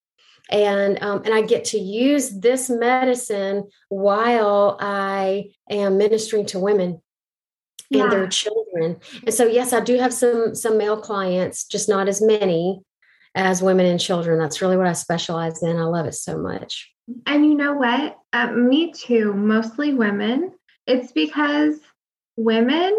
And 0.50 1.02
um, 1.02 1.22
and 1.24 1.34
I 1.34 1.42
get 1.42 1.64
to 1.66 1.78
use 1.78 2.38
this 2.38 2.70
medicine 2.70 3.64
while 3.88 4.76
I 4.80 5.50
am 5.68 5.98
ministering 5.98 6.46
to 6.46 6.60
women 6.60 7.02
yeah. 7.90 8.04
and 8.04 8.12
their 8.12 8.28
children. 8.28 8.98
And 9.24 9.34
so 9.34 9.46
yes, 9.46 9.72
I 9.72 9.80
do 9.80 9.98
have 9.98 10.14
some 10.14 10.54
some 10.54 10.78
male 10.78 11.00
clients, 11.00 11.64
just 11.64 11.88
not 11.88 12.06
as 12.06 12.22
many 12.22 12.80
as 13.34 13.60
women 13.60 13.86
and 13.86 13.98
children. 13.98 14.38
That's 14.38 14.62
really 14.62 14.76
what 14.76 14.86
I 14.86 14.92
specialize 14.92 15.62
in. 15.62 15.78
I 15.78 15.84
love 15.84 16.06
it 16.06 16.14
so 16.14 16.38
much. 16.38 16.92
And 17.26 17.44
you 17.44 17.54
know 17.54 17.74
what? 17.74 18.18
Uh, 18.32 18.52
me 18.52 18.92
too, 18.92 19.32
mostly 19.32 19.94
women. 19.94 20.52
It's 20.86 21.12
because 21.12 21.80
women 22.36 22.94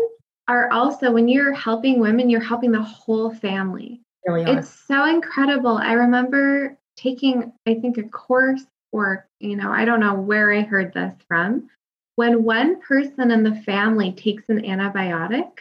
are 0.48 0.72
also, 0.72 1.12
when 1.12 1.28
you're 1.28 1.54
helping 1.54 2.00
women, 2.00 2.30
you're 2.30 2.42
helping 2.42 2.72
the 2.72 2.82
whole 2.82 3.34
family. 3.34 4.02
Really 4.26 4.52
it's 4.52 4.70
so 4.70 5.06
incredible. 5.06 5.78
I 5.78 5.94
remember 5.94 6.78
taking, 6.96 7.54
I 7.66 7.76
think, 7.76 7.98
a 7.98 8.04
course 8.04 8.66
or, 8.92 9.28
you 9.40 9.56
know, 9.56 9.72
I 9.72 9.86
don't 9.86 10.00
know 10.00 10.16
where 10.16 10.52
I 10.54 10.62
heard 10.62 10.94
this 10.94 11.14
from. 11.28 11.70
When 12.16 12.44
one 12.44 12.82
person 12.82 13.32
in 13.32 13.44
the 13.44 13.56
family 13.62 14.12
takes 14.14 14.50
an 14.50 14.62
antibiotic, 14.62 15.52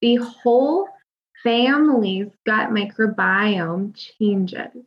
the 0.00 0.16
whole 0.16 0.88
family's 1.42 2.28
gut 2.44 2.70
microbiome 2.70 3.94
changes. 3.94 4.84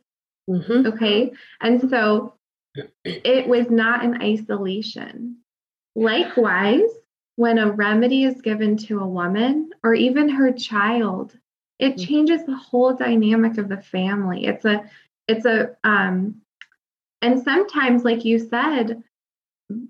Mm-hmm. 0.48 0.86
Okay. 0.86 1.32
And 1.60 1.88
so 1.90 2.34
it 3.04 3.48
was 3.48 3.70
not 3.70 4.04
in 4.04 4.22
isolation. 4.22 5.36
Likewise, 5.96 6.90
when 7.36 7.58
a 7.58 7.70
remedy 7.70 8.24
is 8.24 8.40
given 8.42 8.76
to 8.76 9.00
a 9.00 9.08
woman 9.08 9.70
or 9.82 9.94
even 9.94 10.28
her 10.28 10.52
child, 10.52 11.36
it 11.78 11.96
mm. 11.96 12.06
changes 12.06 12.44
the 12.44 12.56
whole 12.56 12.94
dynamic 12.94 13.58
of 13.58 13.68
the 13.68 13.80
family. 13.80 14.46
It's 14.46 14.64
a, 14.64 14.84
it's 15.26 15.46
a, 15.46 15.76
um, 15.84 16.42
and 17.22 17.42
sometimes, 17.42 18.04
like 18.04 18.24
you 18.24 18.38
said, 18.38 19.02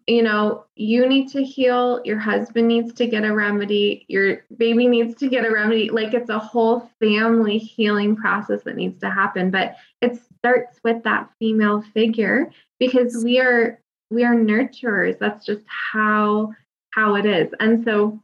you 0.06 0.22
know, 0.22 0.64
you 0.76 1.08
need 1.08 1.28
to 1.30 1.42
heal, 1.42 2.00
your 2.04 2.18
husband 2.18 2.68
needs 2.68 2.92
to 2.94 3.06
get 3.06 3.24
a 3.24 3.34
remedy, 3.34 4.04
your 4.08 4.44
baby 4.56 4.86
needs 4.86 5.14
to 5.16 5.28
get 5.28 5.44
a 5.44 5.50
remedy. 5.50 5.90
Like 5.90 6.14
it's 6.14 6.30
a 6.30 6.38
whole 6.38 6.90
family 7.00 7.58
healing 7.58 8.16
process 8.16 8.62
that 8.64 8.76
needs 8.76 9.00
to 9.00 9.10
happen. 9.10 9.50
But 9.50 9.76
it 10.00 10.20
starts 10.38 10.78
with 10.84 11.02
that 11.04 11.30
female 11.38 11.82
figure 11.94 12.50
because 12.78 13.24
we 13.24 13.40
are 13.40 13.80
we 14.10 14.24
are 14.24 14.34
nurturers. 14.34 15.18
That's 15.18 15.46
just 15.46 15.64
how 15.66 16.52
how 16.90 17.14
it 17.14 17.26
is. 17.26 17.52
And 17.60 17.84
so 17.84 18.20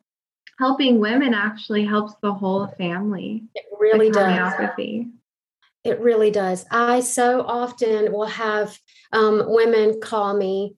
helping 0.58 0.98
women 0.98 1.34
actually 1.34 1.84
helps 1.84 2.14
the 2.22 2.32
whole 2.32 2.66
family. 2.78 3.44
It 3.54 3.64
really 3.78 4.10
does. 4.10 4.26
It 5.84 6.00
really 6.00 6.32
does. 6.32 6.66
I 6.70 7.00
so 7.00 7.42
often 7.42 8.12
will 8.12 8.26
have 8.26 8.78
um, 9.12 9.44
women 9.46 10.00
call 10.00 10.36
me 10.36 10.74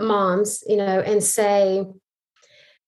moms, 0.00 0.62
you 0.66 0.76
know, 0.76 1.00
and 1.00 1.22
say, 1.22 1.84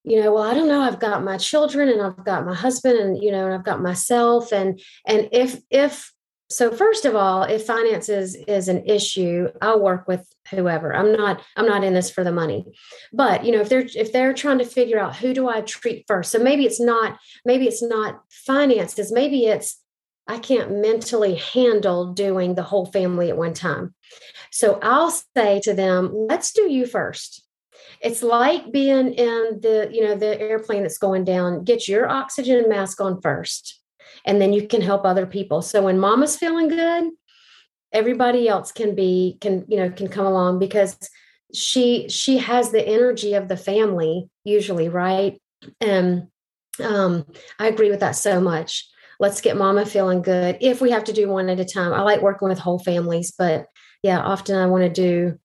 you 0.03 0.21
know, 0.21 0.33
well, 0.33 0.43
I 0.43 0.53
don't 0.53 0.67
know, 0.67 0.81
I've 0.81 0.99
got 0.99 1.23
my 1.23 1.37
children 1.37 1.89
and 1.89 2.01
I've 2.01 2.23
got 2.23 2.45
my 2.45 2.53
husband 2.53 2.99
and, 2.99 3.23
you 3.23 3.31
know, 3.31 3.45
and 3.45 3.55
I've 3.55 3.65
got 3.65 3.81
myself. 3.81 4.51
And, 4.51 4.79
and 5.07 5.29
if, 5.31 5.59
if, 5.71 6.11
so 6.47 6.71
first 6.71 7.05
of 7.05 7.15
all, 7.15 7.41
if 7.41 7.65
finances 7.65 8.35
is 8.35 8.67
an 8.67 8.85
issue, 8.85 9.47
I'll 9.63 9.81
work 9.81 10.07
with 10.07 10.23
whoever. 10.51 10.95
I'm 10.95 11.11
not, 11.11 11.41
I'm 11.55 11.65
not 11.65 11.83
in 11.83 11.95
this 11.95 12.11
for 12.11 12.23
the 12.23 12.31
money. 12.31 12.67
But, 13.11 13.45
you 13.45 13.51
know, 13.51 13.61
if 13.61 13.69
they're, 13.69 13.87
if 13.95 14.13
they're 14.13 14.33
trying 14.33 14.59
to 14.59 14.65
figure 14.65 14.99
out 14.99 15.15
who 15.15 15.33
do 15.33 15.49
I 15.49 15.61
treat 15.61 16.05
first? 16.07 16.31
So 16.31 16.37
maybe 16.37 16.65
it's 16.65 16.79
not, 16.79 17.17
maybe 17.43 17.65
it's 17.65 17.81
not 17.81 18.21
finances, 18.29 19.11
maybe 19.11 19.47
it's, 19.47 19.81
I 20.27 20.37
can't 20.37 20.81
mentally 20.81 21.35
handle 21.35 22.13
doing 22.13 22.53
the 22.53 22.63
whole 22.63 22.85
family 22.85 23.29
at 23.29 23.37
one 23.37 23.55
time. 23.55 23.94
So 24.51 24.79
I'll 24.81 25.11
say 25.11 25.59
to 25.61 25.73
them, 25.73 26.11
let's 26.13 26.51
do 26.51 26.71
you 26.71 26.85
first. 26.85 27.43
It's 28.01 28.23
like 28.23 28.71
being 28.71 29.13
in 29.13 29.59
the, 29.61 29.89
you 29.91 30.03
know, 30.03 30.15
the 30.15 30.39
airplane 30.39 30.83
that's 30.83 30.97
going 30.97 31.23
down. 31.23 31.63
Get 31.63 31.87
your 31.87 32.09
oxygen 32.09 32.69
mask 32.69 33.01
on 33.01 33.21
first, 33.21 33.81
and 34.25 34.41
then 34.41 34.53
you 34.53 34.67
can 34.67 34.81
help 34.81 35.05
other 35.05 35.25
people. 35.25 35.61
So 35.61 35.83
when 35.83 35.99
mama's 35.99 36.37
feeling 36.37 36.67
good, 36.67 37.11
everybody 37.91 38.47
else 38.47 38.71
can 38.71 38.95
be 38.95 39.37
can, 39.41 39.65
you 39.67 39.77
know, 39.77 39.89
can 39.89 40.07
come 40.07 40.25
along 40.25 40.59
because 40.59 40.97
she 41.53 42.07
she 42.09 42.37
has 42.37 42.71
the 42.71 42.85
energy 42.85 43.33
of 43.33 43.47
the 43.47 43.57
family 43.57 44.29
usually, 44.43 44.89
right? 44.89 45.41
And 45.79 46.27
um 46.83 47.25
I 47.59 47.67
agree 47.67 47.89
with 47.89 48.01
that 48.01 48.15
so 48.15 48.41
much 48.41 48.87
let's 49.19 49.41
get 49.41 49.57
mama 49.57 49.85
feeling 49.85 50.21
good 50.21 50.57
if 50.61 50.81
we 50.81 50.91
have 50.91 51.03
to 51.05 51.13
do 51.13 51.29
one 51.29 51.49
at 51.49 51.59
a 51.59 51.65
time. 51.65 51.93
I 51.93 52.01
like 52.01 52.21
working 52.21 52.49
with 52.49 52.59
whole 52.59 52.79
families 52.79 53.33
but 53.37 53.67
yeah 54.03 54.19
often 54.19 54.55
i 54.55 54.67
want 54.67 54.83
to 54.83 54.89
do 54.89 55.39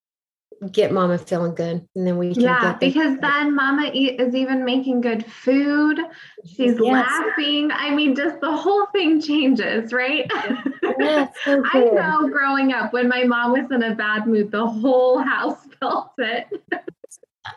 get 0.70 0.92
mama 0.92 1.16
feeling 1.16 1.54
good 1.54 1.86
and 1.94 2.06
then 2.06 2.18
we 2.18 2.34
can 2.34 2.42
yeah 2.42 2.76
because 2.78 3.18
then 3.20 3.54
mama 3.54 3.90
is 3.94 4.34
even 4.34 4.62
making 4.62 5.00
good 5.00 5.24
food. 5.24 5.98
She's 6.44 6.78
yes. 6.78 6.82
laughing. 6.82 7.70
I 7.72 7.94
mean 7.94 8.14
just 8.14 8.40
the 8.40 8.54
whole 8.54 8.84
thing 8.92 9.22
changes 9.22 9.90
right? 9.92 10.30
Yeah, 10.98 11.28
so 11.44 11.62
i 11.72 11.80
know 11.80 12.28
growing 12.28 12.74
up 12.74 12.92
when 12.92 13.08
my 13.08 13.24
mom 13.24 13.52
was 13.52 13.70
in 13.70 13.82
a 13.82 13.94
bad 13.94 14.26
mood 14.26 14.50
the 14.50 14.66
whole 14.66 15.18
house 15.18 15.56
felt 15.80 16.12
it. 16.18 16.46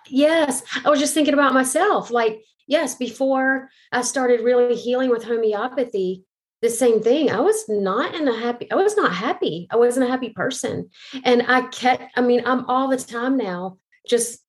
Yes 0.08 0.64
i 0.86 0.90
was 0.90 1.00
just 1.00 1.14
thinking 1.14 1.34
about 1.34 1.54
myself 1.54 2.10
like 2.10 2.42
yes, 2.68 2.96
before 2.96 3.70
I 3.92 4.02
started 4.02 4.42
really 4.42 4.76
healing 4.76 5.10
with 5.10 5.24
homeopathy, 5.24 6.24
the 6.62 6.70
same 6.70 7.02
thing. 7.02 7.30
I 7.30 7.42
was 7.42 7.66
not 7.68 8.16
in 8.16 8.28
a 8.28 8.40
happy, 8.40 8.72
I 8.72 8.76
was 8.76 8.96
not 8.96 9.14
happy. 9.14 9.68
I 9.70 9.76
wasn't 9.76 10.06
a 10.06 10.10
happy 10.10 10.30
person. 10.30 10.90
And 11.26 11.44
I 11.48 11.68
kept, 11.68 12.04
I 12.16 12.22
mean, 12.22 12.44
I'm 12.46 12.66
all 12.66 12.88
the 12.88 12.98
time 12.98 13.38
now 13.38 13.78
just 14.08 14.40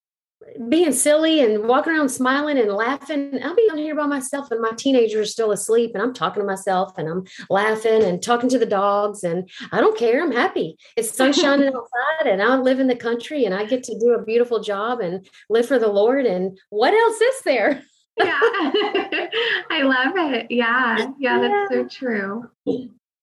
being 0.69 0.93
silly 0.93 1.41
and 1.41 1.67
walking 1.67 1.93
around 1.93 2.09
smiling 2.11 2.59
and 2.59 2.73
laughing. 2.73 3.41
I'll 3.43 3.55
be 3.55 3.69
on 3.71 3.79
here 3.79 3.95
by 3.95 4.07
myself 4.07 4.51
and 4.51 4.61
my 4.61 4.73
teenager 4.77 5.23
is 5.23 5.33
still 5.33 5.53
asleep 5.53 5.93
and 5.95 6.03
I'm 6.03 6.15
talking 6.15 6.43
to 6.43 6.47
myself 6.47 6.97
and 6.99 7.09
I'm 7.09 7.25
laughing 7.51 8.03
and 8.03 8.23
talking 8.23 8.49
to 8.51 8.59
the 8.59 8.67
dogs 8.67 9.25
and 9.25 9.49
I 9.73 9.81
don't 9.81 9.99
care. 9.99 10.23
I'm 10.23 10.33
happy. 10.33 10.77
It's 10.97 11.17
sun 11.17 11.33
shining 11.33 11.69
outside 11.75 12.27
and 12.27 12.43
I 12.43 12.57
live 12.57 12.79
in 12.79 12.89
the 12.89 12.97
country 12.97 13.45
and 13.45 13.55
I 13.55 13.65
get 13.65 13.83
to 13.85 13.99
do 13.99 14.15
a 14.15 14.25
beautiful 14.25 14.61
job 14.61 15.01
and 15.01 15.27
live 15.49 15.67
for 15.67 15.79
the 15.79 15.89
Lord. 15.89 16.27
And 16.27 16.59
what 16.71 16.95
else 16.95 17.21
is 17.21 17.43
there? 17.45 17.83
Yeah. 18.19 18.39
I 19.71 19.83
love 19.83 20.33
it. 20.33 20.47
Yeah. 20.51 21.09
Yeah, 21.19 21.41
that's 21.41 21.75
so 21.75 21.89
true. 21.89 22.51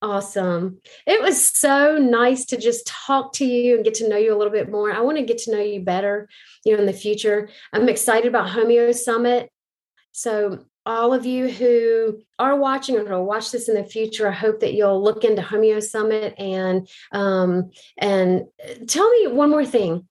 Awesome. 0.02 0.80
It 1.06 1.22
was 1.22 1.44
so 1.44 1.98
nice 1.98 2.46
to 2.46 2.58
just 2.58 2.88
talk 2.88 3.34
to 3.34 3.46
you 3.46 3.76
and 3.76 3.84
get 3.84 3.94
to 3.96 4.10
know 4.10 4.18
you 4.18 4.36
a 4.36 4.38
little 4.38 4.52
bit 4.52 4.72
more. 4.72 4.92
I 4.92 5.02
want 5.02 5.18
to 5.18 5.24
get 5.24 5.38
to 5.40 5.52
know 5.52 5.62
you 5.62 5.82
better, 5.82 6.28
you 6.66 6.74
know, 6.74 6.80
in 6.80 6.88
the 6.88 6.94
future. 6.94 7.50
I'm 7.72 7.88
excited 7.88 8.28
about 8.28 8.50
Homeo 8.50 8.94
Summit. 8.96 9.50
So 10.12 10.66
all 10.88 11.14
of 11.14 11.26
you 11.28 11.50
who 11.50 12.20
are 12.40 12.56
watching 12.56 12.98
or 12.98 13.04
will 13.04 13.26
watch 13.26 13.52
this 13.52 13.70
in 13.70 13.76
the 13.76 13.84
future, 13.84 14.28
I 14.28 14.32
hope 14.32 14.62
that 14.62 14.74
you'll 14.74 15.02
look 15.02 15.24
into 15.24 15.44
Homeo 15.44 15.82
Summit 15.84 16.34
and 16.40 16.90
um, 17.12 17.70
and 17.98 18.46
uh, 18.64 18.74
tell 18.88 19.08
me 19.10 19.28
one 19.28 19.52
more 19.52 19.66
thing 19.66 20.08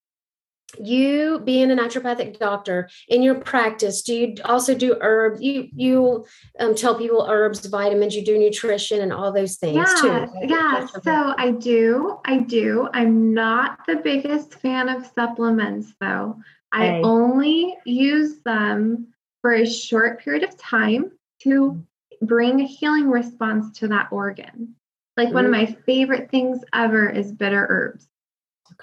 you 0.79 1.41
being 1.41 1.71
a 1.71 1.75
naturopathic 1.75 2.39
doctor 2.39 2.89
in 3.09 3.23
your 3.23 3.35
practice 3.35 4.03
do 4.03 4.15
you 4.15 4.35
also 4.45 4.75
do 4.75 4.97
herbs 5.01 5.41
you 5.41 5.69
you 5.75 6.25
um, 6.59 6.75
tell 6.75 6.95
people 6.95 7.27
herbs 7.29 7.67
vitamins 7.67 8.15
you 8.15 8.25
do 8.25 8.39
nutrition 8.39 9.01
and 9.01 9.13
all 9.13 9.33
those 9.33 9.57
things 9.57 9.77
yeah, 9.77 10.01
too 10.01 10.27
yeah 10.47 10.87
so 11.03 11.35
i 11.39 11.51
do 11.51 12.19
i 12.25 12.39
do 12.39 12.89
i'm 12.93 13.35
not 13.35 13.79
the 13.87 13.97
biggest 13.97 14.55
fan 14.55 14.89
of 14.89 15.07
supplements 15.07 15.93
though 16.01 16.37
okay. 16.75 16.99
i 16.99 17.01
only 17.03 17.77
use 17.85 18.41
them 18.45 19.09
for 19.43 19.55
a 19.55 19.67
short 19.67 20.21
period 20.21 20.45
of 20.45 20.57
time 20.57 21.11
to 21.43 21.85
bring 22.23 22.61
a 22.61 22.67
healing 22.67 23.09
response 23.09 23.79
to 23.79 23.89
that 23.89 24.09
organ 24.13 24.75
like 25.17 25.29
mm-hmm. 25.29 25.35
one 25.35 25.45
of 25.47 25.51
mm. 25.51 25.59
my 25.59 25.67
favorite 25.87 26.31
things 26.31 26.61
ever 26.73 27.09
is 27.09 27.33
bitter 27.33 27.67
herbs 27.69 28.10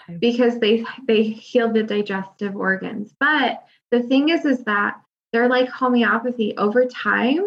okay. 0.02 0.18
because 0.20 0.60
they 0.60 0.86
they 1.08 1.24
heal 1.24 1.72
the 1.72 1.84
digestive 1.84 2.56
organs. 2.56 3.14
But 3.20 3.64
the 3.92 4.04
thing 4.04 4.30
is, 4.30 4.46
is 4.46 4.64
that 4.64 5.00
they're 5.32 5.50
like 5.50 5.70
homeopathy. 5.70 6.56
Over 6.58 6.86
time, 6.86 7.46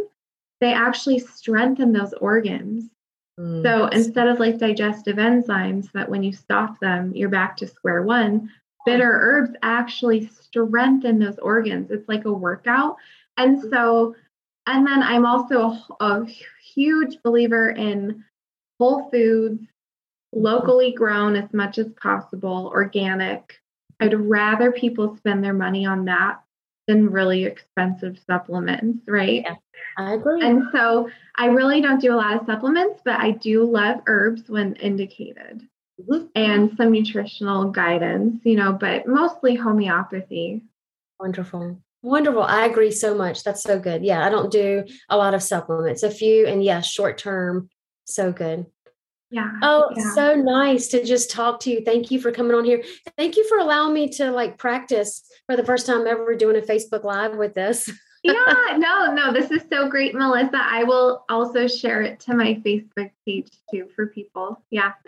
they 0.61 0.73
actually 0.73 1.19
strengthen 1.19 1.93
those 1.93 2.13
organs. 2.15 2.91
Mm. 3.39 3.63
So 3.63 3.87
instead 3.87 4.29
of 4.29 4.39
like 4.39 4.59
digestive 4.59 5.17
enzymes 5.17 5.91
that 5.93 6.09
when 6.09 6.23
you 6.23 6.33
stop 6.33 6.79
them, 6.81 7.13
you're 7.15 7.29
back 7.29 7.57
to 7.59 7.67
square 7.67 8.03
one, 8.03 8.51
bitter 8.85 9.11
herbs 9.11 9.57
actually 9.63 10.27
strengthen 10.27 11.19
those 11.19 11.39
organs. 11.39 11.91
It's 11.91 12.09
like 12.09 12.25
a 12.25 12.33
workout. 12.33 12.97
And 13.37 13.61
so, 13.71 14.15
and 14.67 14.87
then 14.87 15.03
I'm 15.03 15.25
also 15.25 15.61
a, 15.61 15.95
a 16.01 16.27
huge 16.75 17.19
believer 17.23 17.71
in 17.71 18.25
whole 18.79 19.11
foods 19.11 19.67
locally 20.33 20.93
grown 20.93 21.37
as 21.37 21.53
much 21.53 21.79
as 21.79 21.89
possible, 22.01 22.71
organic. 22.75 23.55
I'd 24.01 24.19
rather 24.19 24.73
people 24.73 25.17
spend 25.17 25.45
their 25.45 25.55
money 25.55 25.85
on 25.87 26.07
that 26.07 26.41
than 26.87 27.11
really 27.11 27.45
expensive 27.45 28.19
supplements, 28.27 29.05
right? 29.07 29.43
Yeah, 29.45 29.55
I 29.99 30.15
agree. 30.15 30.43
And 30.43 30.65
so 30.73 31.09
I 31.37 31.47
really 31.47 31.81
don't 31.81 32.01
do 32.01 32.15
a 32.15 32.17
lot 32.17 32.41
of 32.41 32.47
supplements, 32.47 33.01
but 33.05 33.21
I 33.21 33.33
do 33.33 33.65
love 33.65 34.01
herbs 34.07 34.49
when 34.49 34.75
indicated 34.77 35.69
mm-hmm. 36.01 36.27
and 36.35 36.77
some 36.77 36.93
nutritional 36.93 37.71
guidance, 37.71 38.41
you 38.45 38.57
know, 38.57 38.73
but 38.73 39.07
mostly 39.07 39.55
homeopathy. 39.55 40.63
Wonderful. 41.19 41.79
Wonderful. 42.03 42.43
I 42.43 42.65
agree 42.65 42.91
so 42.91 43.15
much. 43.15 43.45
That's 43.45 43.63
so 43.63 43.79
good. 43.79 44.03
Yeah, 44.03 44.25
I 44.25 44.31
don't 44.31 44.51
do 44.51 44.85
a 45.11 45.17
lot 45.17 45.35
of 45.35 45.43
supplements, 45.43 46.03
a 46.03 46.11
few, 46.11 46.47
and 46.47 46.65
yes, 46.65 46.87
yeah, 46.87 46.89
short 46.89 47.19
term. 47.19 47.69
So 48.07 48.33
good. 48.33 48.67
Yeah. 49.31 49.51
Oh, 49.63 49.91
yeah. 49.97 50.15
so 50.15 50.35
nice 50.35 50.89
to 50.89 51.05
just 51.05 51.31
talk 51.31 51.61
to 51.61 51.71
you. 51.71 51.85
Thank 51.85 52.11
you 52.11 52.21
for 52.21 52.33
coming 52.33 52.55
on 52.55 52.65
here. 52.65 52.83
Thank 53.17 53.37
you 53.37 53.49
for 53.49 53.59
allowing 53.59 53.95
me 53.95 54.09
to 54.11 54.31
like 54.33 54.59
practice 54.59 55.23
for 55.47 55.57
the 55.57 55.65
first 55.65 55.87
time 55.87 56.07
ever 56.07 56.35
doing 56.35 56.57
a 56.57 56.61
Facebook 56.61 57.05
Live 57.05 57.37
with 57.37 57.55
this. 57.55 57.91
yeah, 58.23 58.77
no, 58.77 59.15
no, 59.15 59.33
this 59.33 59.51
is 59.51 59.63
so 59.71 59.89
great, 59.89 60.15
Melissa. 60.15 60.61
I 60.61 60.85
will 60.85 61.25
also 61.31 61.67
share 61.67 62.03
it 62.03 62.21
to 62.21 62.35
my 62.35 62.61
Facebook 62.67 63.13
page 63.25 63.49
too 63.73 63.89
for 63.95 64.09
people. 64.09 64.63
Yeah. 64.69 64.93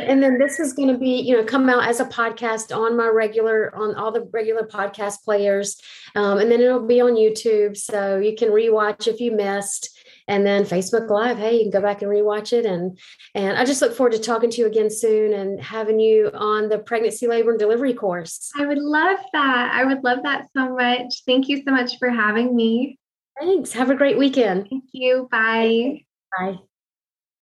and 0.00 0.22
then 0.22 0.38
this 0.38 0.60
is 0.60 0.72
going 0.74 0.88
to 0.88 0.98
be, 0.98 1.20
you 1.20 1.36
know, 1.36 1.44
come 1.44 1.68
out 1.70 1.88
as 1.88 2.00
a 2.00 2.04
podcast 2.04 2.76
on 2.76 2.96
my 2.96 3.06
regular, 3.06 3.74
on 3.74 3.94
all 3.94 4.12
the 4.12 4.28
regular 4.32 4.66
podcast 4.66 5.22
players. 5.24 5.80
Um, 6.14 6.38
and 6.38 6.50
then 6.50 6.60
it'll 6.60 6.86
be 6.86 7.00
on 7.00 7.14
YouTube. 7.14 7.76
So 7.76 8.18
you 8.18 8.36
can 8.36 8.50
rewatch 8.50 9.06
if 9.06 9.20
you 9.20 9.32
missed 9.32 9.93
and 10.28 10.46
then 10.46 10.64
Facebook 10.64 11.08
Live. 11.10 11.38
Hey, 11.38 11.56
you 11.56 11.62
can 11.62 11.70
go 11.70 11.80
back 11.80 12.02
and 12.02 12.10
rewatch 12.10 12.52
it. 12.52 12.66
And 12.66 12.98
and 13.34 13.58
I 13.58 13.64
just 13.64 13.82
look 13.82 13.94
forward 13.94 14.12
to 14.12 14.18
talking 14.18 14.50
to 14.50 14.60
you 14.60 14.66
again 14.66 14.90
soon 14.90 15.32
and 15.32 15.60
having 15.60 16.00
you 16.00 16.30
on 16.34 16.68
the 16.68 16.78
pregnancy, 16.78 17.26
labor, 17.26 17.50
and 17.50 17.58
delivery 17.58 17.94
course. 17.94 18.50
I 18.56 18.66
would 18.66 18.78
love 18.78 19.18
that. 19.32 19.70
I 19.72 19.84
would 19.84 20.04
love 20.04 20.22
that 20.22 20.48
so 20.56 20.74
much. 20.74 21.22
Thank 21.26 21.48
you 21.48 21.62
so 21.64 21.70
much 21.70 21.98
for 21.98 22.10
having 22.10 22.54
me. 22.54 22.98
Thanks. 23.38 23.72
Have 23.72 23.90
a 23.90 23.94
great 23.96 24.18
weekend. 24.18 24.68
Thank 24.70 24.84
you. 24.92 25.28
Bye. 25.30 26.04
Bye. 26.38 26.58